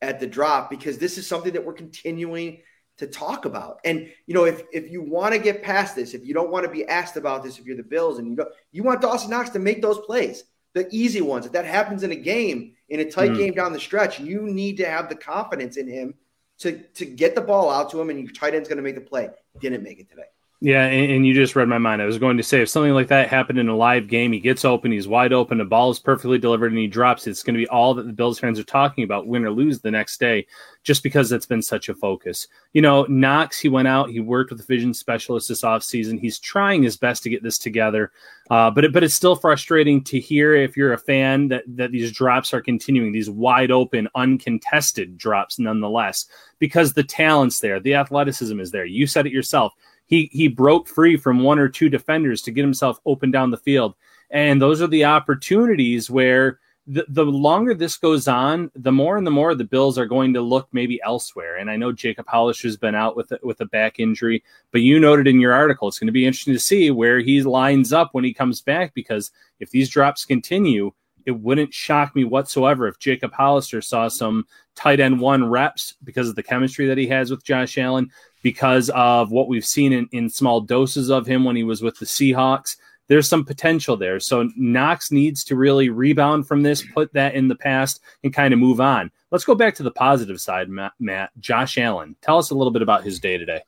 at 0.01 0.19
the 0.19 0.27
drop 0.27 0.69
because 0.69 0.97
this 0.97 1.17
is 1.17 1.27
something 1.27 1.53
that 1.53 1.65
we're 1.65 1.73
continuing 1.73 2.59
to 2.97 3.07
talk 3.07 3.45
about. 3.45 3.79
And 3.83 4.09
you 4.25 4.33
know, 4.33 4.45
if 4.45 4.63
if 4.71 4.89
you 4.89 5.01
want 5.01 5.33
to 5.33 5.39
get 5.39 5.63
past 5.63 5.95
this, 5.95 6.13
if 6.13 6.25
you 6.25 6.33
don't 6.33 6.51
want 6.51 6.65
to 6.65 6.71
be 6.71 6.85
asked 6.85 7.17
about 7.17 7.43
this, 7.43 7.59
if 7.59 7.65
you're 7.65 7.75
the 7.75 7.83
Bills 7.83 8.19
and 8.19 8.29
you 8.29 8.35
don't, 8.35 8.49
you 8.71 8.83
want 8.83 9.01
Dawson 9.01 9.29
Knox 9.29 9.49
to 9.51 9.59
make 9.59 9.81
those 9.81 9.99
plays, 9.99 10.43
the 10.75 10.87
easy 10.91 11.21
ones. 11.21 11.47
If 11.47 11.53
that 11.53 11.65
happens 11.65 12.03
in 12.03 12.11
a 12.11 12.15
game, 12.15 12.73
in 12.89 12.99
a 12.99 13.09
tight 13.09 13.31
mm. 13.31 13.37
game 13.37 13.53
down 13.53 13.73
the 13.73 13.79
stretch, 13.79 14.19
you 14.19 14.41
need 14.41 14.77
to 14.77 14.85
have 14.85 15.09
the 15.09 15.15
confidence 15.15 15.77
in 15.77 15.87
him 15.87 16.13
to 16.59 16.77
to 16.93 17.05
get 17.05 17.33
the 17.33 17.41
ball 17.41 17.71
out 17.71 17.89
to 17.91 17.99
him, 17.99 18.11
and 18.11 18.19
your 18.19 18.31
tight 18.31 18.53
end's 18.53 18.69
going 18.69 18.77
to 18.77 18.83
make 18.83 18.95
the 18.95 19.01
play. 19.01 19.29
Didn't 19.59 19.81
make 19.81 19.99
it 19.99 20.09
today. 20.09 20.27
Yeah, 20.61 20.85
and, 20.85 21.11
and, 21.11 21.27
you 21.27 21.33
just 21.33 21.55
read 21.57 21.67
my 21.67 21.77
mind. 21.77 22.01
I 22.01 22.05
was 22.05 22.17
going 22.17 22.37
to 22.37 22.43
say 22.43 22.61
if 22.61 22.69
something 22.69 22.93
like 22.93 23.09
that 23.09 23.27
happened 23.27 23.59
in 23.59 23.67
a 23.67 23.75
live 23.75 24.07
game, 24.07 24.31
he 24.31 24.39
gets 24.39 24.63
open, 24.63 24.89
he's 24.89 25.07
wide 25.07 25.33
open, 25.33 25.57
the 25.57 25.65
ball 25.65 25.91
is 25.91 25.99
perfectly 25.99 26.37
delivered, 26.37 26.71
and 26.71 26.79
he 26.79 26.87
drops. 26.87 27.27
It's 27.27 27.43
going 27.43 27.55
to 27.55 27.59
be 27.59 27.67
all 27.67 27.93
that 27.93 28.07
the 28.07 28.13
Bills 28.13 28.39
fans 28.39 28.57
are 28.57 28.63
talking 28.63 29.03
about, 29.03 29.27
win 29.27 29.43
or 29.43 29.51
lose 29.51 29.81
the 29.81 29.91
next 29.91 30.17
day, 30.17 30.47
just 30.81 31.03
because 31.03 31.33
it's 31.33 31.45
been 31.45 31.61
such 31.61 31.89
a 31.89 31.93
focus. 31.93 32.47
You 32.71 32.81
know, 32.81 33.03
Knox, 33.09 33.59
he 33.59 33.67
went 33.67 33.89
out, 33.89 34.09
he 34.09 34.21
worked 34.21 34.49
with 34.49 34.59
the 34.59 34.65
vision 34.65 34.93
specialist 34.93 35.49
this 35.49 35.61
offseason. 35.61 36.19
He's 36.19 36.39
trying 36.39 36.83
his 36.83 36.95
best 36.95 37.21
to 37.23 37.29
get 37.29 37.43
this 37.43 37.57
together, 37.57 38.13
uh, 38.49 38.71
but 38.71 38.85
it, 38.85 38.93
but 38.93 39.03
it's 39.03 39.13
still 39.13 39.35
frustrating 39.35 40.01
to 40.05 40.21
hear 40.21 40.55
if 40.55 40.77
you're 40.77 40.93
a 40.93 40.97
fan 40.97 41.49
that 41.49 41.65
that 41.67 41.91
these 41.91 42.13
drops 42.13 42.53
are 42.53 42.61
continuing, 42.61 43.11
these 43.11 43.29
wide 43.29 43.71
open, 43.71 44.07
uncontested 44.15 45.17
drops, 45.17 45.59
nonetheless, 45.59 46.27
because 46.59 46.93
the 46.93 47.03
talent's 47.03 47.59
there, 47.59 47.81
the 47.81 47.93
athleticism 47.93 48.57
is 48.61 48.71
there. 48.71 48.85
You 48.85 49.05
said 49.05 49.27
it 49.27 49.33
yourself 49.33 49.73
he 50.05 50.29
he 50.31 50.47
broke 50.47 50.87
free 50.87 51.17
from 51.17 51.43
one 51.43 51.59
or 51.59 51.69
two 51.69 51.89
defenders 51.89 52.41
to 52.43 52.51
get 52.51 52.63
himself 52.63 52.99
open 53.05 53.31
down 53.31 53.51
the 53.51 53.57
field. 53.57 53.95
And 54.29 54.61
those 54.61 54.81
are 54.81 54.87
the 54.87 55.05
opportunities 55.05 56.09
where 56.09 56.59
the, 56.87 57.05
the 57.09 57.25
longer 57.25 57.73
this 57.73 57.97
goes 57.97 58.27
on, 58.27 58.69
the 58.75 58.91
more 58.91 59.17
and 59.17 59.25
the 59.25 59.31
more 59.31 59.55
the 59.55 59.63
Bills 59.63 59.97
are 59.97 60.05
going 60.05 60.33
to 60.33 60.41
look 60.41 60.67
maybe 60.71 60.99
elsewhere. 61.03 61.57
And 61.57 61.69
I 61.69 61.77
know 61.77 61.91
Jacob 61.91 62.27
Hollister's 62.27 62.77
been 62.77 62.93
out 62.93 63.15
with 63.15 63.33
with 63.41 63.59
a 63.61 63.65
back 63.65 63.99
injury, 63.99 64.43
but 64.71 64.81
you 64.81 64.99
noted 64.99 65.27
in 65.27 65.39
your 65.39 65.53
article 65.53 65.87
it's 65.87 65.99
going 65.99 66.07
to 66.07 66.13
be 66.13 66.25
interesting 66.25 66.53
to 66.53 66.59
see 66.59 66.91
where 66.91 67.19
he 67.19 67.41
lines 67.41 67.91
up 67.91 68.09
when 68.13 68.23
he 68.23 68.33
comes 68.33 68.61
back 68.61 68.93
because 68.93 69.31
if 69.59 69.71
these 69.71 69.89
drops 69.89 70.25
continue, 70.25 70.91
it 71.25 71.31
wouldn't 71.31 71.73
shock 71.73 72.15
me 72.15 72.23
whatsoever 72.23 72.87
if 72.87 72.99
Jacob 72.99 73.33
Hollister 73.33 73.81
saw 73.81 74.07
some 74.07 74.45
tight 74.75 74.99
end 74.99 75.19
one 75.19 75.49
reps 75.49 75.95
because 76.03 76.29
of 76.29 76.35
the 76.35 76.43
chemistry 76.43 76.87
that 76.87 76.97
he 76.97 77.07
has 77.07 77.31
with 77.31 77.43
Josh 77.43 77.77
Allen, 77.77 78.11
because 78.43 78.89
of 78.91 79.31
what 79.31 79.47
we've 79.47 79.65
seen 79.65 79.93
in, 79.93 80.07
in 80.11 80.29
small 80.29 80.61
doses 80.61 81.09
of 81.09 81.25
him 81.25 81.43
when 81.43 81.55
he 81.55 81.63
was 81.63 81.81
with 81.81 81.97
the 81.97 82.05
Seahawks. 82.05 82.77
There's 83.07 83.27
some 83.27 83.45
potential 83.45 83.97
there. 83.97 84.19
So 84.19 84.49
Knox 84.55 85.11
needs 85.11 85.43
to 85.45 85.55
really 85.55 85.89
rebound 85.89 86.47
from 86.47 86.63
this, 86.63 86.83
put 86.93 87.13
that 87.13 87.35
in 87.35 87.47
the 87.47 87.55
past, 87.55 88.01
and 88.23 88.33
kind 88.33 88.53
of 88.53 88.59
move 88.59 88.81
on. 88.81 89.11
Let's 89.31 89.45
go 89.45 89.55
back 89.55 89.75
to 89.75 89.83
the 89.83 89.91
positive 89.91 90.41
side, 90.41 90.69
Matt. 90.69 90.93
Matt. 90.99 91.29
Josh 91.39 91.77
Allen, 91.77 92.15
tell 92.21 92.37
us 92.37 92.49
a 92.49 92.55
little 92.55 92.71
bit 92.71 92.81
about 92.81 93.03
his 93.03 93.19
day 93.19 93.37
today 93.37 93.61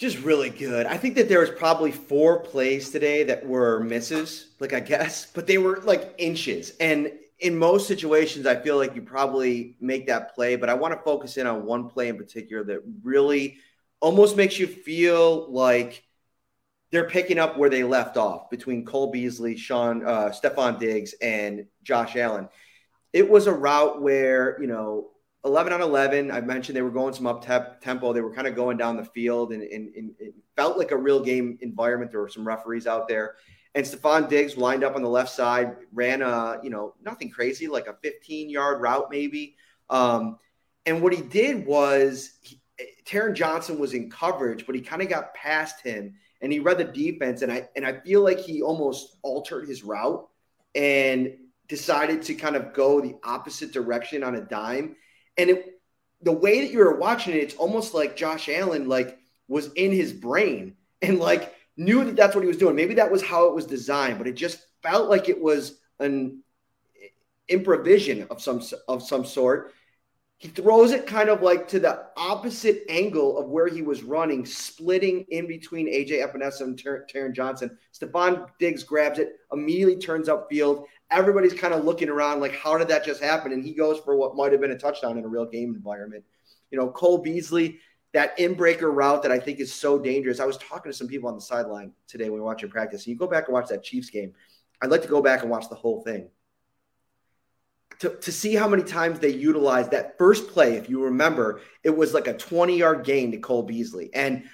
just 0.00 0.18
really 0.20 0.48
good. 0.48 0.86
I 0.86 0.96
think 0.96 1.14
that 1.16 1.28
there 1.28 1.40
was 1.40 1.50
probably 1.50 1.92
four 1.92 2.40
plays 2.40 2.88
today 2.88 3.22
that 3.24 3.46
were 3.46 3.80
misses, 3.80 4.46
like 4.58 4.72
I 4.72 4.80
guess, 4.80 5.26
but 5.26 5.46
they 5.46 5.58
were 5.58 5.80
like 5.80 6.14
inches. 6.16 6.72
And 6.80 7.12
in 7.40 7.58
most 7.58 7.88
situations, 7.88 8.46
I 8.46 8.56
feel 8.56 8.76
like 8.76 8.94
you 8.94 9.02
probably 9.02 9.76
make 9.80 10.06
that 10.06 10.34
play, 10.34 10.56
but 10.56 10.68
I 10.68 10.74
want 10.74 10.94
to 10.94 11.00
focus 11.00 11.36
in 11.36 11.46
on 11.46 11.64
one 11.64 11.88
play 11.88 12.08
in 12.08 12.16
particular 12.16 12.62
that 12.64 12.82
really 13.02 13.58
almost 14.00 14.36
makes 14.36 14.58
you 14.58 14.66
feel 14.66 15.50
like 15.50 16.04
they're 16.90 17.08
picking 17.08 17.38
up 17.38 17.56
where 17.56 17.70
they 17.70 17.84
left 17.84 18.16
off 18.16 18.50
between 18.50 18.84
Cole 18.84 19.10
Beasley, 19.10 19.56
Sean, 19.56 20.04
uh, 20.04 20.30
Stefon 20.30 20.78
Diggs, 20.78 21.14
and 21.22 21.66
Josh 21.82 22.16
Allen. 22.16 22.48
It 23.12 23.28
was 23.28 23.46
a 23.46 23.52
route 23.52 24.02
where, 24.02 24.60
you 24.60 24.66
know, 24.66 25.10
11 25.44 25.72
on 25.72 25.80
11, 25.80 26.30
I 26.30 26.40
mentioned 26.42 26.76
they 26.76 26.82
were 26.82 26.90
going 26.90 27.14
some 27.14 27.26
up 27.26 27.42
tempo. 27.80 28.12
They 28.12 28.20
were 28.20 28.34
kind 28.34 28.46
of 28.46 28.54
going 28.54 28.76
down 28.76 28.96
the 28.96 29.04
field 29.04 29.52
and, 29.52 29.62
and, 29.62 29.94
and 29.94 30.10
it 30.18 30.34
felt 30.56 30.76
like 30.76 30.90
a 30.90 30.96
real 30.96 31.20
game 31.20 31.56
environment. 31.62 32.10
There 32.10 32.20
were 32.20 32.28
some 32.28 32.46
referees 32.46 32.86
out 32.86 33.08
there. 33.08 33.36
And 33.74 33.86
Stefon 33.86 34.28
Diggs 34.28 34.56
lined 34.56 34.82
up 34.82 34.96
on 34.96 35.02
the 35.02 35.08
left 35.08 35.30
side, 35.30 35.76
ran 35.92 36.22
a, 36.22 36.58
you 36.62 36.70
know, 36.70 36.94
nothing 37.02 37.30
crazy, 37.30 37.68
like 37.68 37.86
a 37.86 37.96
15 38.02 38.50
yard 38.50 38.80
route 38.80 39.08
maybe. 39.10 39.56
Um, 39.88 40.38
and 40.86 41.02
what 41.02 41.12
he 41.12 41.22
did 41.22 41.66
was 41.66 42.38
he, 42.40 42.60
Taron 43.04 43.34
Johnson 43.34 43.78
was 43.78 43.94
in 43.94 44.10
coverage, 44.10 44.66
but 44.66 44.74
he 44.74 44.80
kind 44.80 45.02
of 45.02 45.08
got 45.08 45.34
past 45.34 45.82
him 45.82 46.14
and 46.40 46.52
he 46.52 46.58
read 46.58 46.78
the 46.78 46.84
defense. 46.84 47.42
And 47.42 47.52
I 47.52 47.68
and 47.76 47.86
I 47.86 48.00
feel 48.00 48.22
like 48.22 48.38
he 48.38 48.62
almost 48.62 49.16
altered 49.22 49.68
his 49.68 49.84
route 49.84 50.28
and 50.74 51.36
decided 51.68 52.22
to 52.22 52.34
kind 52.34 52.56
of 52.56 52.72
go 52.72 53.00
the 53.00 53.16
opposite 53.22 53.72
direction 53.72 54.24
on 54.24 54.34
a 54.34 54.40
dime. 54.40 54.96
And 55.36 55.50
it, 55.50 55.80
the 56.22 56.32
way 56.32 56.60
that 56.60 56.72
you 56.72 56.78
were 56.78 56.96
watching 56.96 57.34
it, 57.34 57.38
it's 57.38 57.54
almost 57.54 57.94
like 57.94 58.16
Josh 58.16 58.48
Allen 58.48 58.88
like 58.88 59.18
was 59.48 59.72
in 59.74 59.92
his 59.92 60.12
brain 60.12 60.76
and 61.02 61.18
like 61.18 61.54
knew 61.80 62.04
that 62.04 62.14
that's 62.14 62.34
what 62.34 62.44
he 62.44 62.48
was 62.48 62.58
doing. 62.58 62.76
Maybe 62.76 62.94
that 62.94 63.10
was 63.10 63.22
how 63.22 63.46
it 63.46 63.54
was 63.54 63.64
designed, 63.64 64.18
but 64.18 64.26
it 64.26 64.34
just 64.34 64.58
felt 64.82 65.08
like 65.08 65.28
it 65.28 65.40
was 65.40 65.80
an 65.98 66.42
improvision 67.50 68.28
of 68.28 68.40
some 68.42 68.62
of 68.86 69.02
some 69.02 69.24
sort. 69.24 69.72
He 70.36 70.48
throws 70.48 70.92
it 70.92 71.06
kind 71.06 71.28
of 71.28 71.42
like 71.42 71.68
to 71.68 71.78
the 71.78 72.06
opposite 72.16 72.84
angle 72.88 73.38
of 73.38 73.48
where 73.48 73.66
he 73.66 73.82
was 73.82 74.02
running, 74.02 74.46
splitting 74.46 75.26
in 75.30 75.46
between 75.46 75.86
AJ 75.86 76.24
Epenesa 76.24 76.62
and 76.62 76.82
Ter- 76.82 77.06
Taron 77.12 77.34
Johnson. 77.34 77.76
Stefon 77.92 78.46
Diggs 78.58 78.82
grabs 78.82 79.18
it, 79.18 79.32
immediately 79.52 79.98
turns 79.98 80.28
upfield. 80.28 80.84
Everybody's 81.10 81.52
kind 81.52 81.74
of 81.74 81.84
looking 81.84 82.08
around 82.08 82.40
like, 82.40 82.54
how 82.54 82.78
did 82.78 82.88
that 82.88 83.04
just 83.04 83.22
happen? 83.22 83.52
And 83.52 83.62
he 83.62 83.74
goes 83.74 83.98
for 84.00 84.16
what 84.16 84.34
might 84.34 84.52
have 84.52 84.62
been 84.62 84.70
a 84.70 84.78
touchdown 84.78 85.18
in 85.18 85.24
a 85.24 85.28
real 85.28 85.44
game 85.44 85.74
environment. 85.74 86.24
You 86.70 86.78
know, 86.78 86.88
Cole 86.88 87.18
Beasley 87.18 87.78
that 88.12 88.36
inbreaker 88.38 88.92
route 88.92 89.22
that 89.22 89.32
I 89.32 89.38
think 89.38 89.60
is 89.60 89.72
so 89.72 89.98
dangerous. 89.98 90.40
I 90.40 90.44
was 90.44 90.56
talking 90.58 90.90
to 90.90 90.96
some 90.96 91.06
people 91.06 91.28
on 91.28 91.36
the 91.36 91.40
sideline 91.40 91.92
today 92.08 92.24
when 92.24 92.34
we 92.34 92.40
were 92.40 92.46
watching 92.46 92.68
practice. 92.68 93.04
And 93.04 93.12
you 93.12 93.16
go 93.16 93.26
back 93.26 93.46
and 93.46 93.54
watch 93.54 93.68
that 93.68 93.84
Chiefs 93.84 94.10
game. 94.10 94.34
I'd 94.82 94.90
like 94.90 95.02
to 95.02 95.08
go 95.08 95.22
back 95.22 95.42
and 95.42 95.50
watch 95.50 95.68
the 95.68 95.76
whole 95.76 96.02
thing 96.02 96.28
to, 98.00 98.08
to 98.08 98.32
see 98.32 98.54
how 98.54 98.66
many 98.66 98.82
times 98.82 99.18
they 99.18 99.28
utilized 99.28 99.90
that 99.90 100.18
first 100.18 100.48
play. 100.48 100.76
If 100.76 100.88
you 100.88 101.04
remember, 101.04 101.60
it 101.84 101.90
was 101.90 102.14
like 102.14 102.26
a 102.26 102.34
20 102.34 102.76
yard 102.76 103.04
gain 103.04 103.30
to 103.32 103.38
Cole 103.38 103.62
Beasley. 103.62 104.10
And 104.12 104.44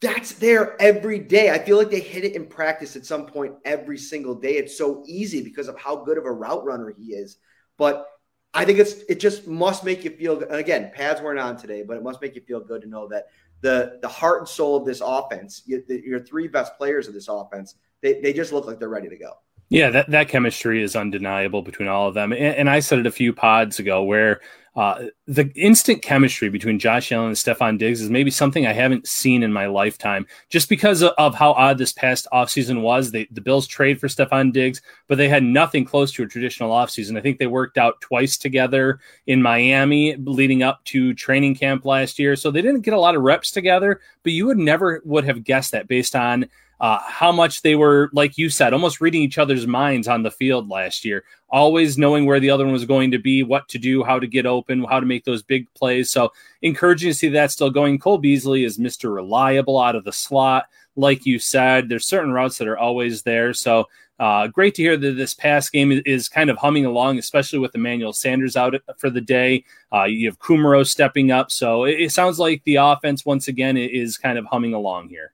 that's 0.00 0.32
there 0.34 0.80
every 0.82 1.20
day. 1.20 1.50
I 1.50 1.60
feel 1.60 1.78
like 1.78 1.90
they 1.90 2.00
hit 2.00 2.24
it 2.24 2.34
in 2.34 2.46
practice 2.46 2.96
at 2.96 3.06
some 3.06 3.26
point 3.26 3.54
every 3.64 3.98
single 3.98 4.34
day. 4.34 4.56
It's 4.56 4.76
so 4.76 5.04
easy 5.06 5.42
because 5.42 5.68
of 5.68 5.78
how 5.78 5.96
good 5.96 6.18
of 6.18 6.26
a 6.26 6.32
route 6.32 6.64
runner 6.64 6.90
he 6.90 7.12
is. 7.12 7.38
But 7.78 8.06
I 8.54 8.64
think 8.64 8.78
it's 8.78 9.02
it 9.08 9.18
just 9.18 9.46
must 9.46 9.84
make 9.84 10.04
you 10.04 10.10
feel 10.10 10.36
good. 10.36 10.50
Again, 10.52 10.90
pads 10.94 11.20
weren't 11.20 11.38
on 11.38 11.56
today, 11.56 11.82
but 11.82 11.96
it 11.96 12.02
must 12.02 12.20
make 12.20 12.34
you 12.34 12.42
feel 12.42 12.60
good 12.60 12.82
to 12.82 12.88
know 12.88 13.08
that 13.08 13.28
the 13.62 13.98
the 14.02 14.08
heart 14.08 14.40
and 14.40 14.48
soul 14.48 14.76
of 14.76 14.84
this 14.84 15.00
offense, 15.04 15.62
you, 15.66 15.82
the, 15.88 16.02
your 16.04 16.20
three 16.20 16.48
best 16.48 16.76
players 16.76 17.08
of 17.08 17.14
this 17.14 17.28
offense, 17.28 17.76
they, 18.02 18.20
they 18.20 18.32
just 18.32 18.52
look 18.52 18.66
like 18.66 18.78
they're 18.78 18.88
ready 18.88 19.08
to 19.08 19.16
go. 19.16 19.32
Yeah, 19.70 19.88
that, 19.88 20.10
that 20.10 20.28
chemistry 20.28 20.82
is 20.82 20.94
undeniable 20.94 21.62
between 21.62 21.88
all 21.88 22.06
of 22.06 22.12
them. 22.12 22.32
And, 22.32 22.42
and 22.42 22.70
I 22.70 22.80
said 22.80 22.98
it 22.98 23.06
a 23.06 23.10
few 23.10 23.32
pods 23.32 23.78
ago 23.78 24.02
where 24.02 24.42
uh, 24.74 25.04
the 25.26 25.52
instant 25.54 26.00
chemistry 26.00 26.48
between 26.48 26.78
Josh 26.78 27.12
Allen 27.12 27.28
and 27.28 27.36
Stefon 27.36 27.78
Diggs 27.78 28.00
is 28.00 28.08
maybe 28.08 28.30
something 28.30 28.66
I 28.66 28.72
haven't 28.72 29.06
seen 29.06 29.42
in 29.42 29.52
my 29.52 29.66
lifetime, 29.66 30.26
just 30.48 30.70
because 30.70 31.02
of 31.02 31.34
how 31.34 31.52
odd 31.52 31.76
this 31.76 31.92
past 31.92 32.26
offseason 32.32 32.80
was. 32.80 33.10
They, 33.10 33.28
the 33.30 33.42
Bills 33.42 33.66
trade 33.66 34.00
for 34.00 34.08
Stefon 34.08 34.50
Diggs, 34.50 34.80
but 35.08 35.18
they 35.18 35.28
had 35.28 35.42
nothing 35.42 35.84
close 35.84 36.10
to 36.12 36.22
a 36.22 36.26
traditional 36.26 36.70
offseason. 36.70 37.18
I 37.18 37.20
think 37.20 37.38
they 37.38 37.46
worked 37.46 37.76
out 37.76 38.00
twice 38.00 38.38
together 38.38 39.00
in 39.26 39.42
Miami 39.42 40.16
leading 40.16 40.62
up 40.62 40.82
to 40.84 41.12
training 41.12 41.56
camp 41.56 41.84
last 41.84 42.18
year. 42.18 42.34
So 42.34 42.50
they 42.50 42.62
didn't 42.62 42.80
get 42.80 42.94
a 42.94 43.00
lot 43.00 43.14
of 43.14 43.22
reps 43.22 43.50
together, 43.50 44.00
but 44.22 44.32
you 44.32 44.46
would 44.46 44.58
never 44.58 45.02
would 45.04 45.24
have 45.24 45.44
guessed 45.44 45.72
that 45.72 45.86
based 45.86 46.16
on 46.16 46.48
uh, 46.82 46.98
how 47.06 47.30
much 47.30 47.62
they 47.62 47.76
were, 47.76 48.10
like 48.12 48.36
you 48.36 48.50
said, 48.50 48.72
almost 48.72 49.00
reading 49.00 49.22
each 49.22 49.38
other's 49.38 49.68
minds 49.68 50.08
on 50.08 50.24
the 50.24 50.32
field 50.32 50.68
last 50.68 51.04
year, 51.04 51.22
always 51.48 51.96
knowing 51.96 52.26
where 52.26 52.40
the 52.40 52.50
other 52.50 52.64
one 52.64 52.72
was 52.72 52.84
going 52.84 53.12
to 53.12 53.18
be, 53.18 53.44
what 53.44 53.68
to 53.68 53.78
do, 53.78 54.02
how 54.02 54.18
to 54.18 54.26
get 54.26 54.46
open, 54.46 54.82
how 54.82 54.98
to 54.98 55.06
make 55.06 55.24
those 55.24 55.44
big 55.44 55.72
plays. 55.74 56.10
So 56.10 56.32
encouraging 56.60 57.10
to 57.10 57.14
see 57.14 57.28
that 57.28 57.52
still 57.52 57.70
going. 57.70 58.00
Cole 58.00 58.18
Beasley 58.18 58.64
is 58.64 58.78
Mr. 58.78 59.14
Reliable 59.14 59.78
out 59.78 59.94
of 59.94 60.02
the 60.02 60.12
slot. 60.12 60.66
Like 60.96 61.24
you 61.24 61.38
said, 61.38 61.88
there's 61.88 62.06
certain 62.06 62.32
routes 62.32 62.58
that 62.58 62.66
are 62.66 62.76
always 62.76 63.22
there. 63.22 63.54
So 63.54 63.86
uh, 64.18 64.48
great 64.48 64.74
to 64.74 64.82
hear 64.82 64.96
that 64.96 65.12
this 65.12 65.34
pass 65.34 65.70
game 65.70 66.02
is 66.04 66.28
kind 66.28 66.50
of 66.50 66.56
humming 66.56 66.84
along, 66.84 67.16
especially 67.16 67.60
with 67.60 67.76
Emmanuel 67.76 68.12
Sanders 68.12 68.56
out 68.56 68.74
for 68.98 69.08
the 69.08 69.20
day. 69.20 69.64
Uh, 69.92 70.04
you 70.04 70.26
have 70.26 70.40
Kumerow 70.40 70.84
stepping 70.84 71.30
up. 71.30 71.52
So 71.52 71.84
it, 71.84 72.00
it, 72.00 72.12
sounds 72.12 72.40
like 72.40 72.64
the 72.64 72.76
offense, 72.76 73.24
once 73.24 73.46
again, 73.46 73.76
is 73.76 74.18
kind 74.18 74.36
of 74.36 74.46
humming 74.46 74.74
along 74.74 75.10
here. 75.10 75.32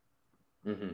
Mm-hmm. 0.66 0.88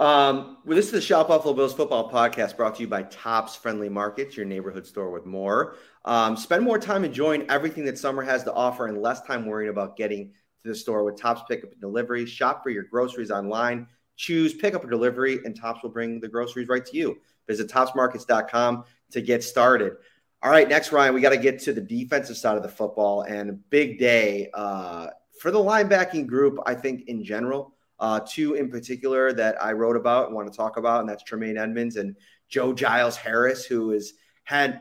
Um, 0.00 0.56
well, 0.64 0.76
this 0.76 0.86
is 0.86 0.92
the 0.92 1.00
Shout 1.02 1.28
Buffalo 1.28 1.52
Bills 1.52 1.74
football 1.74 2.10
podcast 2.10 2.56
brought 2.56 2.76
to 2.76 2.80
you 2.80 2.88
by 2.88 3.02
Tops 3.02 3.54
Friendly 3.54 3.90
Markets, 3.90 4.34
your 4.34 4.46
neighborhood 4.46 4.86
store 4.86 5.10
with 5.10 5.26
more. 5.26 5.76
Um, 6.06 6.38
spend 6.38 6.64
more 6.64 6.78
time 6.78 7.04
enjoying 7.04 7.44
everything 7.50 7.84
that 7.84 7.98
summer 7.98 8.22
has 8.22 8.42
to 8.44 8.52
offer 8.54 8.86
and 8.86 9.02
less 9.02 9.20
time 9.20 9.44
worrying 9.44 9.68
about 9.68 9.98
getting 9.98 10.32
to 10.62 10.68
the 10.70 10.74
store 10.74 11.04
with 11.04 11.20
Tops 11.20 11.42
Pickup 11.46 11.72
and 11.72 11.80
Delivery. 11.82 12.24
Shop 12.24 12.62
for 12.62 12.70
your 12.70 12.84
groceries 12.84 13.30
online. 13.30 13.86
Choose 14.16 14.54
pickup 14.54 14.82
or 14.84 14.88
delivery, 14.88 15.40
and 15.44 15.54
Tops 15.54 15.82
will 15.82 15.90
bring 15.90 16.18
the 16.18 16.28
groceries 16.28 16.68
right 16.68 16.86
to 16.86 16.96
you. 16.96 17.18
Visit 17.46 17.68
topsmarkets.com 17.68 18.84
to 19.10 19.20
get 19.20 19.44
started. 19.44 19.96
All 20.42 20.50
right, 20.50 20.66
next, 20.66 20.92
Ryan, 20.92 21.12
we 21.12 21.20
got 21.20 21.30
to 21.30 21.36
get 21.36 21.58
to 21.64 21.74
the 21.74 21.80
defensive 21.82 22.38
side 22.38 22.56
of 22.56 22.62
the 22.62 22.70
football 22.70 23.20
and 23.24 23.50
a 23.50 23.52
big 23.52 23.98
day 23.98 24.48
uh, 24.54 25.08
for 25.38 25.50
the 25.50 25.58
linebacking 25.58 26.26
group, 26.26 26.58
I 26.64 26.74
think, 26.74 27.02
in 27.06 27.22
general. 27.22 27.74
Uh, 28.00 28.18
two 28.26 28.54
in 28.54 28.70
particular 28.70 29.32
that 29.34 29.62
I 29.62 29.72
wrote 29.72 29.96
about 29.96 30.26
and 30.26 30.34
want 30.34 30.50
to 30.50 30.56
talk 30.56 30.78
about, 30.78 31.00
and 31.00 31.08
that's 31.08 31.22
Tremaine 31.22 31.58
Edmunds 31.58 31.96
and 31.96 32.16
Joe 32.48 32.72
Giles 32.72 33.16
Harris, 33.16 33.64
who 33.64 33.90
has 33.90 34.14
had 34.44 34.80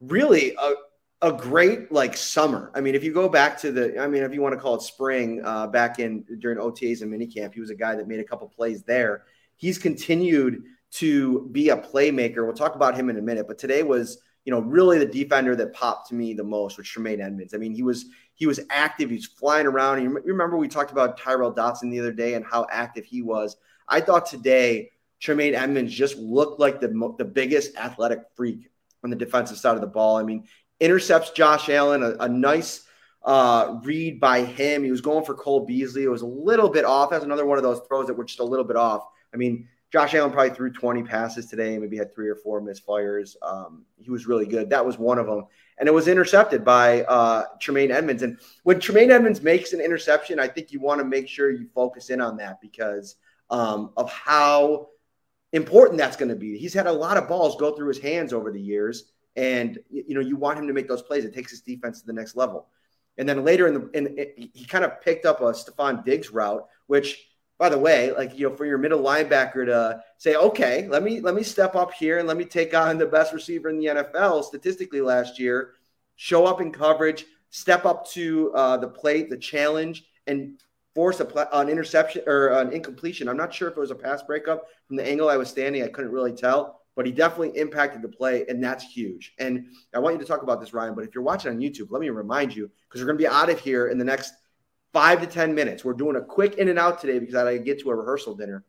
really 0.00 0.54
a, 0.60 0.74
a 1.22 1.32
great 1.32 1.90
like 1.90 2.16
summer. 2.16 2.70
I 2.74 2.80
mean, 2.80 2.94
if 2.94 3.02
you 3.02 3.12
go 3.12 3.28
back 3.28 3.58
to 3.60 3.72
the, 3.72 3.98
I 3.98 4.06
mean, 4.06 4.22
if 4.22 4.34
you 4.34 4.42
want 4.42 4.54
to 4.54 4.60
call 4.60 4.74
it 4.74 4.82
spring, 4.82 5.40
uh, 5.44 5.66
back 5.66 5.98
in 5.98 6.24
during 6.40 6.58
OTAs 6.58 7.02
and 7.02 7.12
minicamp, 7.12 7.54
he 7.54 7.60
was 7.60 7.70
a 7.70 7.74
guy 7.74 7.94
that 7.94 8.06
made 8.06 8.20
a 8.20 8.24
couple 8.24 8.48
plays 8.48 8.82
there. 8.82 9.24
He's 9.56 9.78
continued 9.78 10.62
to 10.92 11.48
be 11.52 11.70
a 11.70 11.76
playmaker. 11.76 12.44
We'll 12.44 12.52
talk 12.52 12.74
about 12.74 12.94
him 12.94 13.08
in 13.08 13.16
a 13.16 13.22
minute, 13.22 13.48
but 13.48 13.58
today 13.58 13.82
was 13.82 14.18
you 14.44 14.52
know, 14.52 14.60
really 14.60 14.98
the 14.98 15.06
defender 15.06 15.54
that 15.56 15.72
popped 15.72 16.08
to 16.08 16.14
me 16.14 16.34
the 16.34 16.44
most 16.44 16.76
was 16.76 16.88
Tremaine 16.88 17.20
Edmunds. 17.20 17.54
I 17.54 17.58
mean, 17.58 17.72
he 17.72 17.82
was 17.82 18.06
he 18.34 18.46
was 18.46 18.60
active. 18.70 19.10
He's 19.10 19.26
flying 19.26 19.66
around. 19.66 20.02
You 20.02 20.20
remember 20.24 20.56
we 20.56 20.68
talked 20.68 20.90
about 20.90 21.18
Tyrel 21.18 21.52
Dodson 21.52 21.90
the 21.90 22.00
other 22.00 22.12
day 22.12 22.34
and 22.34 22.44
how 22.44 22.66
active 22.70 23.04
he 23.04 23.22
was. 23.22 23.56
I 23.88 24.00
thought 24.00 24.26
today 24.26 24.90
Tremaine 25.20 25.54
Edmunds 25.54 25.94
just 25.94 26.16
looked 26.16 26.58
like 26.58 26.80
the 26.80 27.14
the 27.18 27.24
biggest 27.24 27.76
athletic 27.76 28.20
freak 28.34 28.70
on 29.04 29.10
the 29.10 29.16
defensive 29.16 29.58
side 29.58 29.76
of 29.76 29.80
the 29.80 29.86
ball. 29.86 30.16
I 30.16 30.24
mean, 30.24 30.48
intercepts 30.80 31.30
Josh 31.30 31.68
Allen, 31.68 32.02
a, 32.02 32.16
a 32.24 32.28
nice 32.28 32.86
uh, 33.24 33.78
read 33.84 34.18
by 34.18 34.44
him. 34.44 34.82
He 34.82 34.90
was 34.90 35.00
going 35.00 35.24
for 35.24 35.34
Cole 35.34 35.64
Beasley. 35.64 36.02
It 36.02 36.08
was 36.08 36.22
a 36.22 36.26
little 36.26 36.68
bit 36.68 36.84
off. 36.84 37.10
That's 37.10 37.24
another 37.24 37.46
one 37.46 37.58
of 37.58 37.64
those 37.64 37.80
throws 37.86 38.08
that 38.08 38.14
were 38.14 38.24
just 38.24 38.40
a 38.40 38.44
little 38.44 38.64
bit 38.64 38.76
off. 38.76 39.06
I 39.32 39.36
mean, 39.36 39.68
Josh 39.92 40.14
Allen 40.14 40.32
probably 40.32 40.54
threw 40.54 40.72
20 40.72 41.02
passes 41.02 41.46
today, 41.46 41.78
maybe 41.78 41.98
had 41.98 42.14
three 42.14 42.28
or 42.28 42.34
four 42.34 42.62
misfires. 42.62 43.36
Um, 43.42 43.84
he 43.98 44.10
was 44.10 44.26
really 44.26 44.46
good. 44.46 44.70
That 44.70 44.86
was 44.86 44.98
one 44.98 45.18
of 45.18 45.26
them. 45.26 45.44
And 45.78 45.86
it 45.86 45.92
was 45.92 46.08
intercepted 46.08 46.64
by 46.64 47.02
uh, 47.02 47.44
Tremaine 47.60 47.90
Edmunds. 47.90 48.22
And 48.22 48.38
when 48.62 48.80
Tremaine 48.80 49.10
Edmunds 49.10 49.42
makes 49.42 49.74
an 49.74 49.82
interception, 49.82 50.40
I 50.40 50.48
think 50.48 50.72
you 50.72 50.80
want 50.80 51.00
to 51.00 51.04
make 51.04 51.28
sure 51.28 51.50
you 51.50 51.68
focus 51.74 52.08
in 52.08 52.22
on 52.22 52.38
that 52.38 52.58
because 52.62 53.16
um, 53.50 53.90
of 53.98 54.10
how 54.10 54.88
important 55.52 55.98
that's 55.98 56.16
going 56.16 56.30
to 56.30 56.36
be. 56.36 56.56
He's 56.56 56.72
had 56.72 56.86
a 56.86 56.92
lot 56.92 57.18
of 57.18 57.28
balls 57.28 57.56
go 57.56 57.76
through 57.76 57.88
his 57.88 57.98
hands 57.98 58.32
over 58.32 58.50
the 58.50 58.60
years. 58.60 59.12
And, 59.36 59.78
you 59.90 60.14
know, 60.14 60.22
you 60.22 60.36
want 60.36 60.58
him 60.58 60.68
to 60.68 60.72
make 60.72 60.88
those 60.88 61.02
plays. 61.02 61.26
It 61.26 61.34
takes 61.34 61.50
his 61.50 61.60
defense 61.60 62.00
to 62.00 62.06
the 62.06 62.14
next 62.14 62.34
level. 62.34 62.68
And 63.18 63.28
then 63.28 63.44
later 63.44 63.66
in 63.66 63.74
the, 63.74 63.90
in, 63.90 64.50
he 64.54 64.64
kind 64.64 64.86
of 64.86 65.02
picked 65.02 65.26
up 65.26 65.42
a 65.42 65.52
Stefon 65.52 66.02
Diggs 66.02 66.30
route, 66.30 66.66
which– 66.86 67.26
by 67.58 67.68
the 67.68 67.78
way, 67.78 68.12
like 68.12 68.36
you 68.38 68.48
know, 68.48 68.56
for 68.56 68.66
your 68.66 68.78
middle 68.78 69.00
linebacker 69.00 69.66
to 69.66 70.02
say, 70.18 70.34
okay, 70.34 70.88
let 70.88 71.02
me 71.02 71.20
let 71.20 71.34
me 71.34 71.42
step 71.42 71.76
up 71.76 71.92
here 71.92 72.18
and 72.18 72.26
let 72.26 72.36
me 72.36 72.44
take 72.44 72.74
on 72.74 72.98
the 72.98 73.06
best 73.06 73.32
receiver 73.32 73.68
in 73.68 73.78
the 73.78 73.86
NFL 73.86 74.44
statistically 74.44 75.00
last 75.00 75.38
year, 75.38 75.74
show 76.16 76.46
up 76.46 76.60
in 76.60 76.72
coverage, 76.72 77.24
step 77.50 77.84
up 77.84 78.08
to 78.08 78.52
uh, 78.54 78.76
the 78.76 78.88
plate, 78.88 79.30
the 79.30 79.36
challenge, 79.36 80.04
and 80.26 80.60
force 80.94 81.20
a, 81.20 81.48
an 81.52 81.68
interception 81.68 82.22
or 82.26 82.48
an 82.48 82.72
incompletion. 82.72 83.28
I'm 83.28 83.36
not 83.36 83.54
sure 83.54 83.68
if 83.68 83.76
it 83.76 83.80
was 83.80 83.90
a 83.90 83.94
pass 83.96 84.22
breakup 84.22 84.66
from 84.86 84.96
the 84.96 85.06
angle 85.06 85.28
I 85.28 85.36
was 85.36 85.48
standing. 85.48 85.82
I 85.82 85.88
couldn't 85.88 86.12
really 86.12 86.32
tell, 86.32 86.80
but 86.96 87.06
he 87.06 87.12
definitely 87.12 87.58
impacted 87.58 88.02
the 88.02 88.08
play, 88.08 88.44
and 88.48 88.62
that's 88.62 88.84
huge. 88.84 89.34
And 89.38 89.66
I 89.94 89.98
want 89.98 90.14
you 90.14 90.20
to 90.20 90.26
talk 90.26 90.42
about 90.42 90.60
this, 90.60 90.74
Ryan. 90.74 90.94
But 90.94 91.04
if 91.04 91.14
you're 91.14 91.24
watching 91.24 91.50
on 91.50 91.58
YouTube, 91.58 91.90
let 91.90 92.00
me 92.00 92.10
remind 92.10 92.54
you 92.54 92.70
because 92.88 93.00
we're 93.00 93.06
going 93.06 93.18
to 93.18 93.22
be 93.22 93.28
out 93.28 93.50
of 93.50 93.60
here 93.60 93.88
in 93.88 93.98
the 93.98 94.04
next 94.04 94.34
five 94.92 95.20
to 95.20 95.26
ten 95.26 95.54
minutes. 95.54 95.84
We're 95.84 95.94
doing 95.94 96.16
a 96.16 96.22
quick 96.22 96.54
in 96.54 96.68
and 96.68 96.78
out 96.78 97.00
today 97.00 97.18
because 97.18 97.34
I 97.34 97.58
get 97.58 97.80
to 97.80 97.90
a 97.90 97.94
rehearsal 97.94 98.34
dinner. 98.34 98.64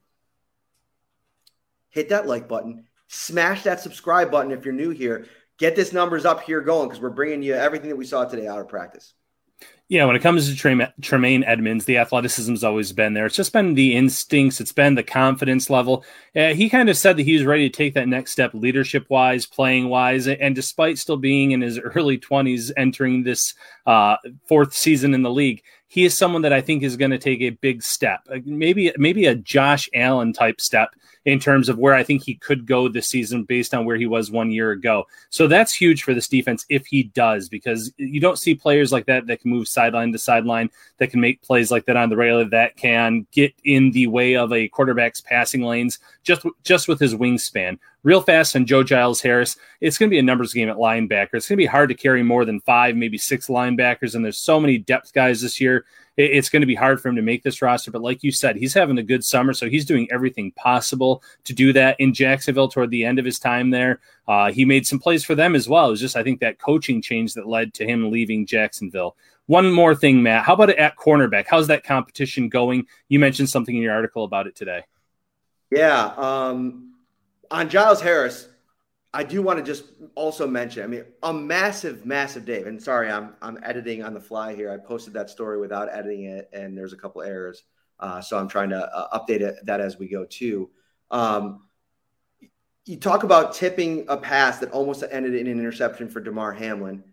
Hit 1.90 2.10
that 2.10 2.28
like 2.28 2.48
button, 2.48 2.86
smash 3.08 3.64
that 3.64 3.80
subscribe 3.80 4.32
button 4.32 4.52
if 4.52 4.66
you're 4.66 4.74
new 4.74 4.90
here. 4.90 5.28
Get 5.60 5.76
this 5.76 5.94
numbers 5.94 6.26
up 6.26 6.42
here 6.42 6.62
going 6.62 6.90
because 6.90 7.02
we're 7.02 7.12
bringing 7.12 7.44
you 7.44 7.54
everything 7.54 7.90
that 7.90 7.96
we 7.96 8.06
saw 8.06 8.26
today 8.26 8.48
out 8.48 8.60
of 8.60 8.68
practice. 8.68 9.14
Yeah, 9.90 10.06
when 10.06 10.16
it 10.16 10.22
comes 10.22 10.50
to 10.50 10.88
Tremaine 11.02 11.44
Edmunds, 11.44 11.86
the 11.86 11.98
athleticism's 11.98 12.64
always 12.64 12.94
been 12.94 13.14
there. 13.14 13.26
It's 13.26 13.36
just 13.36 13.52
been 13.52 13.74
the 13.74 13.96
instincts, 13.96 14.62
it's 14.62 14.72
been 14.72 14.96
the 14.96 15.04
confidence 15.04 15.70
level. 15.70 16.06
Uh, 16.36 16.54
he 16.54 16.70
kind 16.70 16.90
of 16.90 16.98
said 16.98 17.18
that 17.18 17.24
he 17.24 17.34
was 17.34 17.44
ready 17.44 17.70
to 17.70 17.78
take 17.78 17.94
that 17.96 18.08
next 18.08 18.32
step, 18.32 18.54
leadership 18.54 19.06
wise, 19.10 19.46
playing 19.46 19.90
wise, 19.90 20.28
and 20.28 20.56
despite 20.56 20.98
still 20.98 21.18
being 21.18 21.52
in 21.52 21.62
his 21.62 21.78
early 21.96 22.18
20s, 22.18 22.72
entering 22.78 23.24
this 23.24 23.54
uh, 23.86 24.16
fourth 24.48 24.74
season 24.74 25.14
in 25.14 25.22
the 25.22 25.30
league, 25.30 25.62
he 25.94 26.06
is 26.06 26.18
someone 26.18 26.42
that 26.42 26.54
I 26.54 26.62
think 26.62 26.82
is 26.82 26.98
going 26.98 27.12
to 27.12 27.20
take 27.20 27.42
a 27.42 27.52
big 27.52 27.84
step, 27.84 28.28
maybe 28.46 28.92
maybe 28.98 29.28
a 29.28 29.36
Josh 29.36 29.88
Allen 29.94 30.34
type 30.34 30.60
step 30.60 30.90
in 31.26 31.40
terms 31.40 31.70
of 31.70 31.78
where 31.78 31.94
I 31.94 32.04
think 32.04 32.24
he 32.24 32.36
could 32.36 32.66
go 32.66 32.88
this 32.88 33.08
season 33.08 33.44
based 33.44 33.74
on 33.74 33.86
where 33.86 33.96
he 33.96 34.08
was 34.08 34.32
one 34.32 34.52
year 34.52 34.72
ago. 34.72 35.06
So 35.30 35.48
that's 35.48 35.74
huge 35.74 36.04
for 36.04 36.14
this 36.14 36.28
defense 36.28 36.66
if 36.70 36.86
he 36.86 37.04
does, 37.04 37.48
because 37.48 37.94
you 37.98 38.20
don't 38.20 38.40
see 38.40 38.56
players 38.56 38.92
like 38.92 39.06
that 39.06 39.28
that 39.28 39.42
can 39.42 39.52
move 39.52 39.68
sideline 39.74 40.12
to 40.12 40.20
sideline, 40.20 40.70
that 40.98 41.10
can 41.10 41.20
make 41.20 41.42
plays 41.42 41.72
like 41.72 41.86
that 41.86 41.98
on 41.98 42.10
the 42.10 42.16
regular, 42.16 42.46
that 42.46 42.78
can 42.78 43.26
get 43.32 43.54
in 43.64 43.92
the 43.92 44.08
way 44.08 44.36
of 44.36 44.54
a 44.54 44.68
quarterback's 44.70 45.22
passing 45.22 45.62
lanes 45.62 46.00
just 46.24 46.46
just 46.64 46.88
with 46.88 47.00
his 47.00 47.16
wingspan. 47.16 47.78
Real 48.04 48.22
fast 48.22 48.56
on 48.56 48.66
Joe 48.66 48.84
Giles 48.84 49.22
Harris. 49.22 49.58
It's 49.82 49.98
going 49.98 50.10
to 50.10 50.14
be 50.14 50.20
a 50.20 50.24
numbers 50.24 50.54
game 50.54 50.70
at 50.70 50.76
linebacker. 50.76 51.34
It's 51.34 51.48
going 51.48 51.58
to 51.58 51.64
be 51.64 51.66
hard 51.66 51.90
to 51.90 51.96
carry 51.96 52.22
more 52.22 52.46
than 52.46 52.60
five, 52.60 52.96
maybe 52.96 53.18
six 53.18 53.48
linebackers, 53.48 54.16
and 54.16 54.24
there's 54.24 54.38
so 54.38 54.60
many 54.60 54.78
depth 54.78 55.14
guys 55.14 55.42
this 55.42 55.62
year 55.62 55.86
it's 56.16 56.50
going 56.50 56.62
to 56.62 56.68
be 56.68 56.76
hard 56.76 57.02
for 57.02 57.10
him 57.10 57.16
to 57.16 57.22
make 57.22 57.44
this 57.44 57.62
roster. 57.62 57.90
But 57.90 58.02
like 58.02 58.24
you 58.24 58.32
said, 58.32 58.56
he's 58.56 58.74
having 58.74 58.98
a 58.98 59.04
good 59.04 59.26
summer, 59.26 59.54
so 59.54 59.68
he's 59.68 59.86
doing 59.86 60.08
everything 60.12 60.52
possible 60.52 61.24
to 61.46 61.54
do 61.54 61.74
that 61.74 62.00
in 62.00 62.14
Jacksonville 62.14 62.68
toward 62.68 62.92
the 62.92 63.04
end 63.04 63.18
of 63.18 63.26
his 63.26 63.40
time 63.40 63.72
there. 63.72 64.00
Uh, 64.28 64.52
he 64.52 64.64
made 64.64 64.86
some 64.86 65.00
plays 65.00 65.24
for 65.24 65.36
them 65.36 65.56
as 65.56 65.68
well. 65.68 65.88
It 65.88 65.92
was 65.92 66.00
just, 66.00 66.16
I 66.16 66.24
think, 66.24 66.40
that 66.42 66.60
coaching 66.60 67.02
change 67.02 67.34
that 67.34 67.48
led 67.48 67.74
to 67.76 67.86
him 67.86 68.12
leaving 68.12 68.46
Jacksonville. 68.46 69.16
One 69.48 69.72
more 69.72 69.96
thing, 69.96 70.22
Matt. 70.22 70.46
How 70.46 70.54
about 70.54 70.70
at 70.70 70.96
cornerback? 70.98 71.46
How's 71.48 71.68
that 71.68 71.84
competition 71.84 72.48
going? 72.48 72.86
You 73.10 73.20
mentioned 73.20 73.50
something 73.50 73.76
in 73.76 73.82
your 73.82 73.94
article 73.94 74.24
about 74.24 74.48
it 74.48 74.56
today. 74.56 74.84
Yeah. 75.72 76.14
Um, 76.16 76.93
on 77.54 77.70
Giles 77.70 78.02
Harris, 78.02 78.50
I 79.14 79.24
do 79.24 79.44
want 79.44 79.60
to 79.60 79.64
just 79.64 79.86
also 80.16 80.48
mention, 80.48 80.84
I 80.84 80.88
mean, 80.88 81.06
a 81.22 81.32
massive, 81.32 82.04
massive 82.04 82.46
day. 82.46 82.64
And 82.64 82.82
sorry, 82.82 83.12
I'm 83.12 83.36
I'm 83.44 83.60
editing 83.64 84.04
on 84.04 84.16
the 84.16 84.20
fly 84.20 84.56
here. 84.56 84.72
I 84.72 84.78
posted 84.78 85.14
that 85.14 85.30
story 85.30 85.60
without 85.60 85.88
editing 85.94 86.26
it, 86.26 86.50
and 86.52 86.76
there's 86.76 86.94
a 86.94 86.98
couple 86.98 87.22
errors. 87.22 87.64
Uh, 88.00 88.20
so 88.22 88.38
I'm 88.38 88.48
trying 88.48 88.70
to 88.72 88.84
uh, 88.84 89.18
update 89.18 89.42
it, 89.42 89.64
that 89.66 89.80
as 89.80 90.00
we 90.00 90.08
go 90.10 90.26
too. 90.26 90.72
Um, 91.12 91.68
you 92.86 92.98
talk 92.98 93.24
about 93.24 93.54
tipping 93.54 94.06
a 94.10 94.18
pass 94.18 94.58
that 94.60 94.72
almost 94.72 95.04
ended 95.10 95.36
in 95.36 95.48
an 95.48 95.60
interception 95.60 96.10
for 96.10 96.20
Damar 96.20 96.52
Hamlin, 96.52 97.04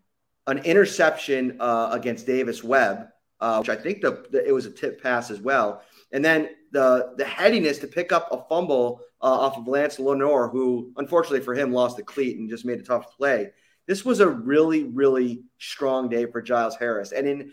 an 0.47 0.59
interception 0.59 1.59
uh, 1.61 1.91
against 1.93 2.27
Davis 2.27 2.65
Webb, 2.65 3.09
uh, 3.41 3.59
which 3.59 3.69
I 3.69 3.77
think 3.77 4.01
the, 4.01 4.27
the, 4.31 4.45
it 4.45 4.53
was 4.53 4.65
a 4.65 4.71
tip 4.71 5.03
pass 5.03 5.31
as 5.31 5.39
well, 5.39 5.83
and 6.13 6.25
then 6.25 6.51
the 6.73 7.15
the 7.17 7.25
headiness 7.25 7.79
to 7.79 7.87
pick 7.87 8.13
up 8.13 8.29
a 8.31 8.45
fumble 8.49 9.01
uh, 9.23 9.27
off 9.27 9.59
of 9.59 9.69
Lance 9.69 9.99
Lenoir, 9.99 10.49
who 10.49 10.93
unfortunately 10.97 11.41
for 11.41 11.55
him 11.55 11.73
lost 11.73 11.97
the 11.97 12.03
cleat 12.03 12.39
and 12.39 12.49
just 12.49 12.65
made 12.65 12.81
a 12.81 12.83
tough 12.83 13.17
play. 13.17 13.51
This 13.87 14.05
was 14.05 14.21
a 14.21 14.29
really, 14.29 14.85
really 14.85 15.43
strong 15.59 16.09
day 16.09 16.27
for 16.27 16.41
Giles 16.41 16.77
Harris. 16.77 17.13
And 17.13 17.27
in 17.27 17.53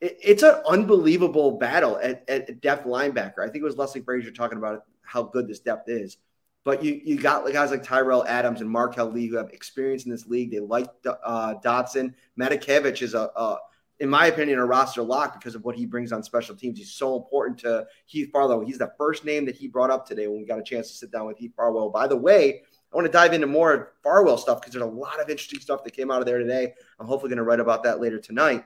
it, 0.00 0.18
it's 0.22 0.42
an 0.42 0.62
unbelievable 0.68 1.52
battle 1.58 1.98
at, 2.02 2.28
at 2.28 2.60
depth 2.60 2.86
linebacker. 2.86 3.40
I 3.40 3.46
think 3.46 3.56
it 3.56 3.64
was 3.64 3.76
Leslie 3.76 4.02
Frazier 4.02 4.30
talking 4.30 4.58
about 4.58 4.84
how 5.02 5.22
good 5.24 5.48
this 5.48 5.60
depth 5.60 5.88
is. 5.88 6.16
But 6.64 6.82
you 6.82 7.00
you 7.04 7.16
got 7.18 7.50
guys 7.52 7.70
like 7.70 7.82
Tyrell 7.82 8.24
Adams 8.26 8.62
and 8.62 8.70
Marquel 8.70 9.10
Lee 9.10 9.26
who 9.26 9.36
have 9.36 9.50
experience 9.50 10.04
in 10.04 10.10
this 10.10 10.26
league. 10.26 10.50
They 10.50 10.60
like 10.60 10.88
uh, 11.04 11.54
Dodson. 11.62 12.14
Matakevich 12.40 13.02
is 13.02 13.12
a, 13.12 13.30
a 13.36 13.58
in 14.00 14.08
my 14.08 14.26
opinion, 14.26 14.58
a 14.58 14.66
roster 14.66 15.02
lock 15.02 15.34
because 15.34 15.54
of 15.54 15.64
what 15.64 15.76
he 15.76 15.86
brings 15.86 16.12
on 16.12 16.22
special 16.22 16.54
teams. 16.56 16.78
He's 16.78 16.92
so 16.92 17.16
important 17.16 17.58
to 17.60 17.86
Heath 18.06 18.30
Farwell. 18.32 18.60
He's 18.60 18.78
the 18.78 18.92
first 18.98 19.24
name 19.24 19.44
that 19.46 19.54
he 19.54 19.68
brought 19.68 19.90
up 19.90 20.06
today 20.06 20.26
when 20.26 20.40
we 20.40 20.46
got 20.46 20.58
a 20.58 20.62
chance 20.62 20.88
to 20.88 20.94
sit 20.94 21.12
down 21.12 21.26
with 21.26 21.38
Heath 21.38 21.52
Farwell. 21.54 21.90
By 21.90 22.08
the 22.08 22.16
way, 22.16 22.62
I 22.92 22.96
want 22.96 23.06
to 23.06 23.12
dive 23.12 23.32
into 23.32 23.46
more 23.46 23.94
Farwell 24.02 24.38
stuff 24.38 24.60
because 24.60 24.72
there's 24.72 24.84
a 24.84 24.86
lot 24.86 25.20
of 25.20 25.28
interesting 25.28 25.60
stuff 25.60 25.84
that 25.84 25.92
came 25.92 26.10
out 26.10 26.20
of 26.20 26.26
there 26.26 26.38
today. 26.38 26.74
I'm 26.98 27.06
hopefully 27.06 27.30
going 27.30 27.38
to 27.38 27.44
write 27.44 27.60
about 27.60 27.84
that 27.84 28.00
later 28.00 28.18
tonight. 28.18 28.64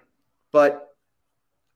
But 0.51 0.95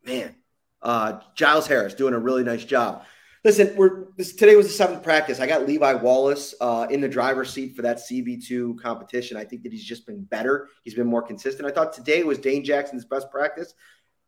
man, 0.05 0.35
uh, 0.83 1.21
Giles 1.35 1.67
Harris 1.67 1.95
doing 1.95 2.15
a 2.15 2.19
really 2.19 2.45
nice 2.45 2.65
job. 2.65 3.05
Listen, 3.45 3.75
we're 3.75 4.05
this, 4.17 4.35
today 4.35 4.55
was 4.55 4.69
the 4.69 4.73
seventh 4.73 5.03
practice. 5.03 5.41
I 5.41 5.49
got 5.49 5.67
Levi 5.67 5.95
Wallace 5.95 6.55
uh, 6.61 6.87
in 6.91 7.01
the 7.01 7.09
driver's 7.09 7.53
seat 7.53 7.75
for 7.75 7.83
that 7.83 7.97
CB2 7.97 8.81
competition. 8.81 9.37
I 9.37 9.45
think 9.45 9.65
that 9.65 9.73
he's 9.73 9.85
just 9.85 10.07
been 10.07 10.23
better. 10.23 10.69
He's 10.85 10.95
been 10.95 11.09
more 11.09 11.23
consistent. 11.23 11.67
I 11.67 11.73
thought 11.73 11.93
today 11.93 12.23
was 12.23 12.39
Dane 12.39 12.65
Jackson's 12.65 13.05
best 13.05 13.33
practice, 13.33 13.75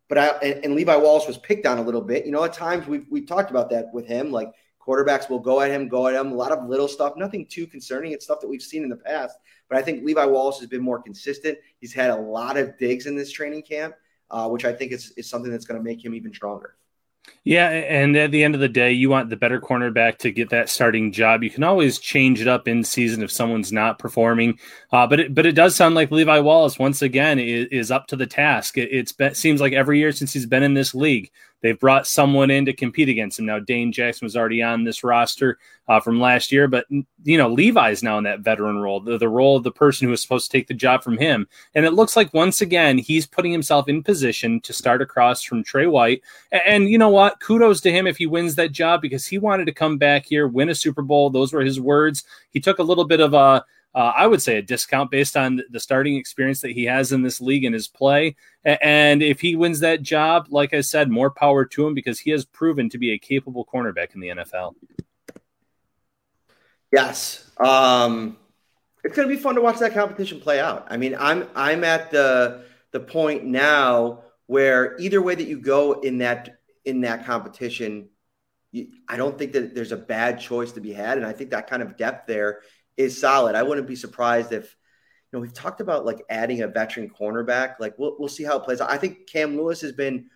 but 0.08 0.18
I 0.18 0.26
and, 0.42 0.64
and 0.64 0.74
Levi 0.74 0.96
Wallace 0.96 1.28
was 1.28 1.38
picked 1.38 1.64
on 1.64 1.78
a 1.78 1.82
little 1.82 2.00
bit. 2.00 2.26
You 2.26 2.32
know, 2.32 2.42
at 2.42 2.54
times 2.54 2.88
we've 2.88 3.06
we've 3.08 3.26
talked 3.26 3.50
about 3.50 3.70
that 3.70 3.86
with 3.92 4.04
him. 4.04 4.32
Like 4.32 4.50
quarterbacks 4.84 5.30
will 5.30 5.38
go 5.38 5.60
at 5.60 5.70
him, 5.70 5.86
go 5.86 6.08
at 6.08 6.14
him. 6.14 6.32
A 6.32 6.34
lot 6.34 6.50
of 6.50 6.68
little 6.68 6.88
stuff, 6.88 7.12
nothing 7.16 7.46
too 7.46 7.68
concerning. 7.68 8.10
It's 8.10 8.24
stuff 8.24 8.40
that 8.40 8.48
we've 8.48 8.62
seen 8.62 8.82
in 8.82 8.88
the 8.88 8.96
past. 8.96 9.38
But 9.68 9.78
I 9.78 9.82
think 9.82 10.04
Levi 10.04 10.24
Wallace 10.24 10.58
has 10.58 10.68
been 10.68 10.82
more 10.82 11.00
consistent. 11.00 11.56
He's 11.78 11.92
had 11.92 12.10
a 12.10 12.16
lot 12.16 12.56
of 12.56 12.76
digs 12.78 13.06
in 13.06 13.14
this 13.14 13.30
training 13.30 13.62
camp, 13.62 13.94
uh, 14.32 14.48
which 14.48 14.64
I 14.64 14.72
think 14.72 14.90
is, 14.90 15.12
is 15.12 15.30
something 15.30 15.52
that's 15.52 15.66
going 15.66 15.78
to 15.78 15.84
make 15.84 16.04
him 16.04 16.16
even 16.16 16.34
stronger. 16.34 16.74
Yeah, 17.46 17.68
and 17.68 18.16
at 18.16 18.30
the 18.30 18.42
end 18.42 18.54
of 18.54 18.62
the 18.62 18.70
day, 18.70 18.92
you 18.92 19.10
want 19.10 19.28
the 19.28 19.36
better 19.36 19.60
cornerback 19.60 20.16
to 20.18 20.32
get 20.32 20.48
that 20.50 20.70
starting 20.70 21.12
job. 21.12 21.42
You 21.42 21.50
can 21.50 21.62
always 21.62 21.98
change 21.98 22.40
it 22.40 22.48
up 22.48 22.66
in 22.66 22.82
season 22.82 23.22
if 23.22 23.30
someone's 23.30 23.70
not 23.70 23.98
performing, 23.98 24.58
uh, 24.92 25.06
but 25.06 25.20
it, 25.20 25.34
but 25.34 25.44
it 25.44 25.52
does 25.52 25.76
sound 25.76 25.94
like 25.94 26.10
Levi 26.10 26.38
Wallace 26.38 26.78
once 26.78 27.02
again 27.02 27.38
is, 27.38 27.68
is 27.70 27.90
up 27.90 28.06
to 28.08 28.16
the 28.16 28.26
task. 28.26 28.78
It 28.78 28.88
it's 28.90 29.12
been, 29.12 29.34
seems 29.34 29.60
like 29.60 29.74
every 29.74 29.98
year 29.98 30.10
since 30.10 30.32
he's 30.32 30.46
been 30.46 30.62
in 30.62 30.72
this 30.72 30.94
league, 30.94 31.30
They've 31.64 31.80
brought 31.80 32.06
someone 32.06 32.50
in 32.50 32.66
to 32.66 32.74
compete 32.74 33.08
against 33.08 33.38
him. 33.38 33.46
Now, 33.46 33.58
Dane 33.58 33.90
Jackson 33.90 34.26
was 34.26 34.36
already 34.36 34.62
on 34.62 34.84
this 34.84 35.02
roster 35.02 35.58
uh, 35.88 35.98
from 35.98 36.20
last 36.20 36.52
year, 36.52 36.68
but, 36.68 36.84
you 36.90 37.38
know, 37.38 37.48
Levi's 37.48 38.02
now 38.02 38.18
in 38.18 38.24
that 38.24 38.40
veteran 38.40 38.76
role, 38.76 39.00
the, 39.00 39.16
the 39.16 39.30
role 39.30 39.56
of 39.56 39.62
the 39.62 39.72
person 39.72 40.04
who 40.04 40.10
was 40.10 40.20
supposed 40.20 40.50
to 40.50 40.54
take 40.54 40.66
the 40.66 40.74
job 40.74 41.02
from 41.02 41.16
him. 41.16 41.48
And 41.74 41.86
it 41.86 41.94
looks 41.94 42.16
like 42.16 42.34
once 42.34 42.60
again, 42.60 42.98
he's 42.98 43.26
putting 43.26 43.50
himself 43.50 43.88
in 43.88 44.02
position 44.02 44.60
to 44.60 44.74
start 44.74 45.00
across 45.00 45.42
from 45.42 45.64
Tre 45.64 45.86
White. 45.86 46.20
And, 46.52 46.62
and 46.66 46.88
you 46.90 46.98
know 46.98 47.08
what? 47.08 47.40
Kudos 47.40 47.80
to 47.80 47.90
him 47.90 48.06
if 48.06 48.18
he 48.18 48.26
wins 48.26 48.54
that 48.56 48.72
job 48.72 49.00
because 49.00 49.26
he 49.26 49.38
wanted 49.38 49.64
to 49.64 49.72
come 49.72 49.96
back 49.96 50.26
here, 50.26 50.46
win 50.46 50.68
a 50.68 50.74
Super 50.74 51.00
Bowl. 51.00 51.30
Those 51.30 51.54
were 51.54 51.62
his 51.62 51.80
words. 51.80 52.24
He 52.50 52.60
took 52.60 52.78
a 52.78 52.82
little 52.82 53.06
bit 53.06 53.20
of 53.20 53.32
a, 53.32 53.64
uh, 53.94 54.12
I 54.16 54.26
would 54.26 54.42
say 54.42 54.58
a 54.58 54.62
discount 54.62 55.10
based 55.10 55.36
on 55.36 55.62
the 55.70 55.78
starting 55.78 56.16
experience 56.16 56.60
that 56.62 56.72
he 56.72 56.84
has 56.84 57.12
in 57.12 57.22
this 57.22 57.40
league 57.40 57.64
and 57.64 57.74
his 57.74 57.86
play. 57.86 58.34
And 58.64 59.22
if 59.22 59.40
he 59.40 59.54
wins 59.54 59.80
that 59.80 60.02
job, 60.02 60.46
like 60.50 60.74
I 60.74 60.80
said, 60.80 61.10
more 61.10 61.30
power 61.30 61.64
to 61.64 61.86
him 61.86 61.94
because 61.94 62.18
he 62.18 62.30
has 62.32 62.44
proven 62.44 62.88
to 62.90 62.98
be 62.98 63.12
a 63.12 63.18
capable 63.18 63.64
cornerback 63.64 64.14
in 64.14 64.20
the 64.20 64.28
NFL. 64.28 64.74
Yes. 66.90 67.48
Um, 67.58 68.36
it's 69.04 69.14
going 69.14 69.28
to 69.28 69.34
be 69.34 69.40
fun 69.40 69.54
to 69.54 69.60
watch 69.60 69.78
that 69.78 69.94
competition 69.94 70.40
play 70.40 70.58
out. 70.58 70.86
I 70.90 70.96
mean, 70.96 71.14
I'm 71.18 71.48
I'm 71.54 71.84
at 71.84 72.10
the 72.10 72.64
the 72.90 73.00
point 73.00 73.44
now 73.44 74.22
where 74.46 74.96
either 74.98 75.20
way 75.20 75.34
that 75.34 75.46
you 75.46 75.60
go 75.60 76.00
in 76.00 76.18
that 76.18 76.58
in 76.84 77.02
that 77.02 77.26
competition, 77.26 78.08
you, 78.72 78.88
I 79.08 79.16
don't 79.16 79.38
think 79.38 79.52
that 79.52 79.74
there's 79.74 79.92
a 79.92 79.96
bad 79.96 80.40
choice 80.40 80.72
to 80.72 80.80
be 80.80 80.92
had, 80.92 81.18
and 81.18 81.26
I 81.26 81.32
think 81.32 81.50
that 81.50 81.68
kind 81.68 81.82
of 81.82 81.96
depth 81.96 82.26
there 82.26 82.60
is 82.96 83.20
solid. 83.20 83.54
I 83.54 83.62
wouldn't 83.62 83.86
be 83.86 83.96
surprised 83.96 84.52
if 84.52 84.76
you 85.32 85.38
know 85.38 85.40
we've 85.40 85.52
talked 85.52 85.80
about 85.80 86.04
like 86.04 86.22
adding 86.30 86.62
a 86.62 86.68
veteran 86.68 87.10
cornerback. 87.10 87.74
Like 87.80 87.98
we'll 87.98 88.16
we'll 88.18 88.28
see 88.28 88.44
how 88.44 88.56
it 88.56 88.64
plays. 88.64 88.80
I 88.80 88.98
think 88.98 89.26
Cam 89.26 89.56
Lewis 89.56 89.80
has 89.80 89.92
been 89.92 90.30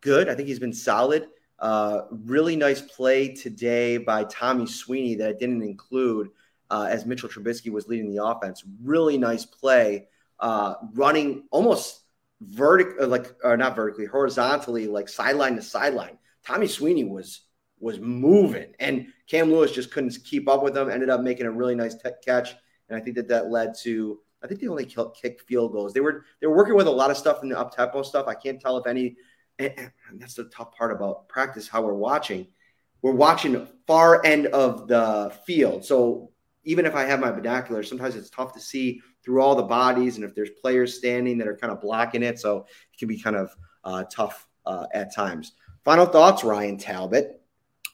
good. 0.00 0.28
I 0.28 0.34
think 0.34 0.48
he's 0.48 0.58
been 0.58 0.72
solid. 0.72 1.28
Uh, 1.58 2.02
really 2.10 2.56
nice 2.56 2.80
play 2.80 3.34
today 3.34 3.96
by 3.96 4.24
Tommy 4.24 4.66
Sweeney 4.66 5.14
that 5.16 5.28
I 5.28 5.32
didn't 5.32 5.62
include 5.62 6.30
uh, 6.70 6.86
as 6.90 7.06
Mitchell 7.06 7.28
Trubisky 7.28 7.70
was 7.70 7.88
leading 7.88 8.12
the 8.12 8.24
offense. 8.24 8.64
Really 8.82 9.16
nice 9.16 9.44
play, 9.44 10.08
uh, 10.40 10.74
running 10.92 11.44
almost 11.50 12.02
vertical, 12.40 13.04
uh, 13.04 13.06
like 13.06 13.34
or 13.42 13.56
not 13.56 13.76
vertically, 13.76 14.06
horizontally, 14.06 14.86
like 14.86 15.08
sideline 15.08 15.56
to 15.56 15.62
sideline. 15.62 16.18
Tommy 16.44 16.66
Sweeney 16.66 17.04
was 17.04 17.40
was 17.84 18.00
moving, 18.00 18.74
and 18.80 19.08
Cam 19.28 19.52
Lewis 19.52 19.70
just 19.70 19.92
couldn't 19.92 20.16
keep 20.24 20.48
up 20.48 20.62
with 20.62 20.72
them. 20.72 20.88
Ended 20.88 21.10
up 21.10 21.20
making 21.20 21.44
a 21.44 21.50
really 21.50 21.74
nice 21.74 21.94
catch, 22.24 22.54
and 22.88 22.98
I 22.98 23.00
think 23.00 23.14
that 23.16 23.28
that 23.28 23.50
led 23.50 23.74
to. 23.82 24.20
I 24.42 24.46
think 24.46 24.60
they 24.60 24.68
only 24.68 24.86
kicked 24.86 25.42
field 25.42 25.72
goals. 25.72 25.92
They 25.92 26.00
were 26.00 26.24
they 26.40 26.46
were 26.46 26.56
working 26.56 26.76
with 26.76 26.86
a 26.86 26.90
lot 26.90 27.10
of 27.10 27.18
stuff 27.18 27.42
in 27.42 27.50
the 27.50 27.58
up 27.58 27.76
tempo 27.76 28.02
stuff. 28.02 28.26
I 28.26 28.34
can't 28.34 28.60
tell 28.60 28.78
if 28.78 28.86
any. 28.86 29.16
And 29.58 30.20
that's 30.20 30.34
the 30.34 30.44
tough 30.44 30.72
part 30.72 30.92
about 30.92 31.28
practice. 31.28 31.68
How 31.68 31.82
we're 31.82 31.94
watching, 31.94 32.48
we're 33.02 33.12
watching 33.12 33.68
far 33.86 34.24
end 34.24 34.46
of 34.48 34.88
the 34.88 35.32
field. 35.46 35.84
So 35.84 36.32
even 36.64 36.86
if 36.86 36.94
I 36.94 37.04
have 37.04 37.20
my 37.20 37.30
binoculars, 37.30 37.88
sometimes 37.88 38.16
it's 38.16 38.30
tough 38.30 38.52
to 38.54 38.60
see 38.60 39.00
through 39.24 39.40
all 39.40 39.54
the 39.54 39.62
bodies 39.62 40.16
and 40.16 40.24
if 40.24 40.34
there's 40.34 40.50
players 40.60 40.96
standing 40.96 41.38
that 41.38 41.46
are 41.46 41.56
kind 41.56 41.72
of 41.72 41.80
blocking 41.80 42.22
it. 42.22 42.40
So 42.40 42.66
it 42.92 42.98
can 42.98 43.08
be 43.08 43.20
kind 43.20 43.36
of 43.36 43.54
uh, 43.84 44.04
tough 44.10 44.46
uh, 44.66 44.86
at 44.92 45.14
times. 45.14 45.52
Final 45.84 46.06
thoughts, 46.06 46.42
Ryan 46.42 46.78
Talbot. 46.78 47.40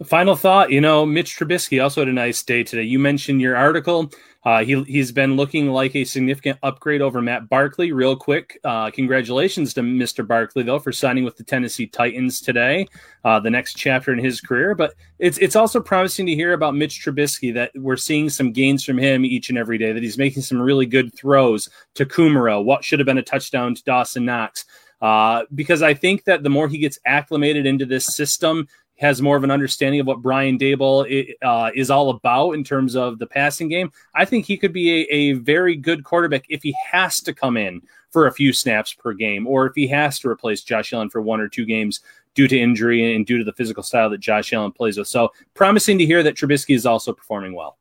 Final 0.05 0.35
thought, 0.35 0.71
you 0.71 0.81
know, 0.81 1.05
Mitch 1.05 1.37
Trubisky 1.37 1.83
also 1.83 2.01
had 2.01 2.09
a 2.09 2.13
nice 2.13 2.43
day 2.43 2.65
today. 2.65 2.85
You 2.85 2.99
mentioned 2.99 3.43
your 3.43 3.55
article. 3.55 4.11
Uh, 4.45 4.65
he, 4.65 4.83
he's 4.85 5.13
been 5.13 5.37
looking 5.37 5.69
like 5.69 5.95
a 5.95 6.05
significant 6.05 6.59
upgrade 6.63 7.03
over 7.03 7.21
Matt 7.21 7.51
Barkley. 7.51 7.93
Real 7.93 8.17
quick, 8.17 8.59
uh, 8.65 8.91
congratulations 8.91 9.75
to 9.75 9.83
Mr. 9.83 10.27
Barkley, 10.27 10.63
though, 10.63 10.79
for 10.79 10.91
signing 10.91 11.25
with 11.25 11.37
the 11.37 11.45
Tennessee 11.45 11.87
Titans 11.87 12.41
today, 12.41 12.89
uh, 13.25 13.39
the 13.41 13.51
next 13.51 13.75
chapter 13.75 14.11
in 14.11 14.19
his 14.19 14.41
career. 14.41 14.75
But 14.75 14.95
it's, 15.19 15.37
it's 15.37 15.57
also 15.57 15.81
promising 15.81 16.25
to 16.27 16.35
hear 16.35 16.55
about 16.55 16.75
Mitch 16.75 17.05
Trubisky 17.05 17.53
that 17.53 17.71
we're 17.75 17.99
seeing 17.99 18.31
some 18.31 18.53
gains 18.53 18.83
from 18.83 18.97
him 18.97 19.27
each 19.27 19.51
and 19.51 19.59
every 19.59 19.77
day, 19.77 19.93
that 19.93 20.03
he's 20.03 20.17
making 20.17 20.43
some 20.43 20.63
really 20.63 20.87
good 20.87 21.15
throws 21.15 21.69
to 21.97 22.07
Kumerow, 22.07 22.65
what 22.65 22.83
should 22.83 23.01
have 23.01 23.07
been 23.07 23.19
a 23.19 23.23
touchdown 23.23 23.75
to 23.75 23.85
Dawson 23.85 24.25
Knox. 24.25 24.65
Uh, 25.03 25.45
because 25.55 25.83
I 25.83 25.95
think 25.95 26.25
that 26.25 26.43
the 26.43 26.51
more 26.51 26.69
he 26.69 26.79
gets 26.79 26.99
acclimated 27.07 27.67
into 27.67 27.87
this 27.87 28.07
system, 28.07 28.67
has 29.01 29.23
more 29.23 29.37
of 29.37 29.45
an 29.45 29.51
understanding 29.51 29.99
of 29.99 30.07
what 30.07 30.21
Brian 30.21 30.59
Daboll 30.59 31.35
uh, 31.43 31.71
is 31.75 31.91
all 31.91 32.11
about 32.11 32.53
in 32.53 32.63
terms 32.63 32.95
of 32.95 33.19
the 33.19 33.27
passing 33.27 33.69
game, 33.69 33.91
I 34.15 34.27
think 34.27 34.45
he 34.45 34.59
could 34.59 34.75
be 34.75 34.91
a, 34.91 35.07
a, 35.11 35.33
very 35.33 35.75
good 35.75 36.05
quarterback 36.05 36.45
if 36.51 36.63
he 36.63 36.77
has 36.93 37.21
to 37.23 37.33
come 37.33 37.57
in 37.57 37.81
for 38.11 38.27
a 38.27 38.33
few 38.33 38.53
snaps 38.53 38.93
per 38.93 39.15
game, 39.15 39.47
or 39.47 39.67
if 39.67 39.73
he 39.75 39.87
has 39.89 40.19
to 40.21 40.29
replace 40.29 40.63
Josh 40.63 40.93
Allen 40.93 41.09
for 41.09 41.23
one 41.23 41.41
or 41.41 41.49
two 41.49 41.65
games 41.65 42.01
due 42.35 42.47
to 42.47 42.59
injury 42.59 43.15
and 43.15 43.25
due 43.25 43.39
to 43.39 43.45
the 43.45 43.55
physical 43.55 43.83
style 43.83 44.11
that 44.11 44.21
Josh 44.21 44.53
Allen 44.53 44.73
plays 44.73 44.99
with. 44.99 45.09
So 45.09 45.33
promising 45.55 45.97
to 45.99 46.07
hear 46.07 46.23
that 46.23 46.37
Trubisky 46.37 46.75
is 46.75 46.85
also 46.85 47.13
performing 47.13 47.55
well. 47.55 47.79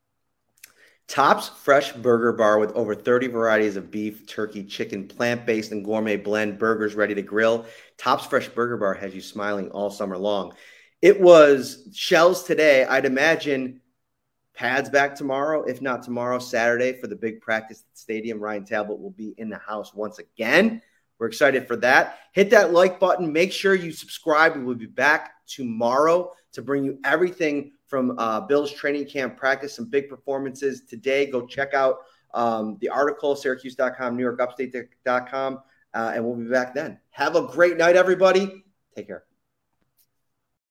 Tops 1.06 1.48
Fresh 1.48 1.92
Burger 1.94 2.32
Bar 2.32 2.60
with 2.60 2.70
over 2.72 2.94
30 2.94 3.26
varieties 3.26 3.76
of 3.76 3.90
beef, 3.90 4.26
turkey, 4.26 4.62
chicken, 4.62 5.08
plant 5.08 5.44
based, 5.44 5.72
and 5.72 5.84
gourmet 5.84 6.16
blend 6.16 6.56
burgers 6.56 6.94
ready 6.94 7.14
to 7.16 7.22
grill. 7.22 7.66
Tops 7.98 8.24
Fresh 8.24 8.48
Burger 8.50 8.76
Bar 8.76 8.94
has 8.94 9.12
you 9.14 9.20
smiling 9.20 9.70
all 9.70 9.90
summer 9.90 10.16
long. 10.16 10.54
It 11.02 11.20
was 11.20 11.88
shells 11.92 12.44
today. 12.44 12.84
I'd 12.84 13.06
imagine 13.06 13.80
pads 14.54 14.90
back 14.90 15.14
tomorrow, 15.14 15.62
if 15.64 15.80
not 15.80 16.02
tomorrow, 16.02 16.38
Saturday 16.38 16.92
for 16.92 17.06
the 17.06 17.16
big 17.16 17.40
practice 17.40 17.80
the 17.80 17.98
stadium. 17.98 18.38
Ryan 18.38 18.64
Talbot 18.64 19.00
will 19.00 19.12
be 19.12 19.34
in 19.38 19.48
the 19.48 19.58
house 19.58 19.94
once 19.94 20.18
again. 20.18 20.82
We're 21.18 21.28
excited 21.28 21.66
for 21.66 21.76
that. 21.76 22.18
Hit 22.32 22.50
that 22.50 22.72
like 22.72 23.00
button. 23.00 23.32
Make 23.32 23.52
sure 23.52 23.74
you 23.74 23.92
subscribe. 23.92 24.56
We 24.56 24.64
will 24.64 24.74
be 24.74 24.86
back 24.86 25.32
tomorrow 25.46 26.32
to 26.52 26.62
bring 26.62 26.84
you 26.84 26.98
everything 27.04 27.72
from 27.86 28.18
uh, 28.18 28.40
Bill's 28.40 28.72
training 28.72 29.06
camp 29.06 29.36
practice, 29.36 29.74
some 29.74 29.86
big 29.86 30.08
performances 30.08 30.82
today. 30.88 31.30
Go 31.30 31.46
check 31.46 31.74
out 31.74 31.98
um, 32.34 32.78
the 32.80 32.88
article, 32.88 33.34
syracuse.com, 33.36 34.16
newyorkupstate.com, 34.16 35.60
uh, 35.94 36.12
and 36.14 36.24
we'll 36.24 36.36
be 36.36 36.44
back 36.44 36.74
then. 36.74 36.98
Have 37.10 37.36
a 37.36 37.42
great 37.42 37.76
night, 37.76 37.96
everybody. 37.96 38.64
Take 38.94 39.08
care. 39.08 39.24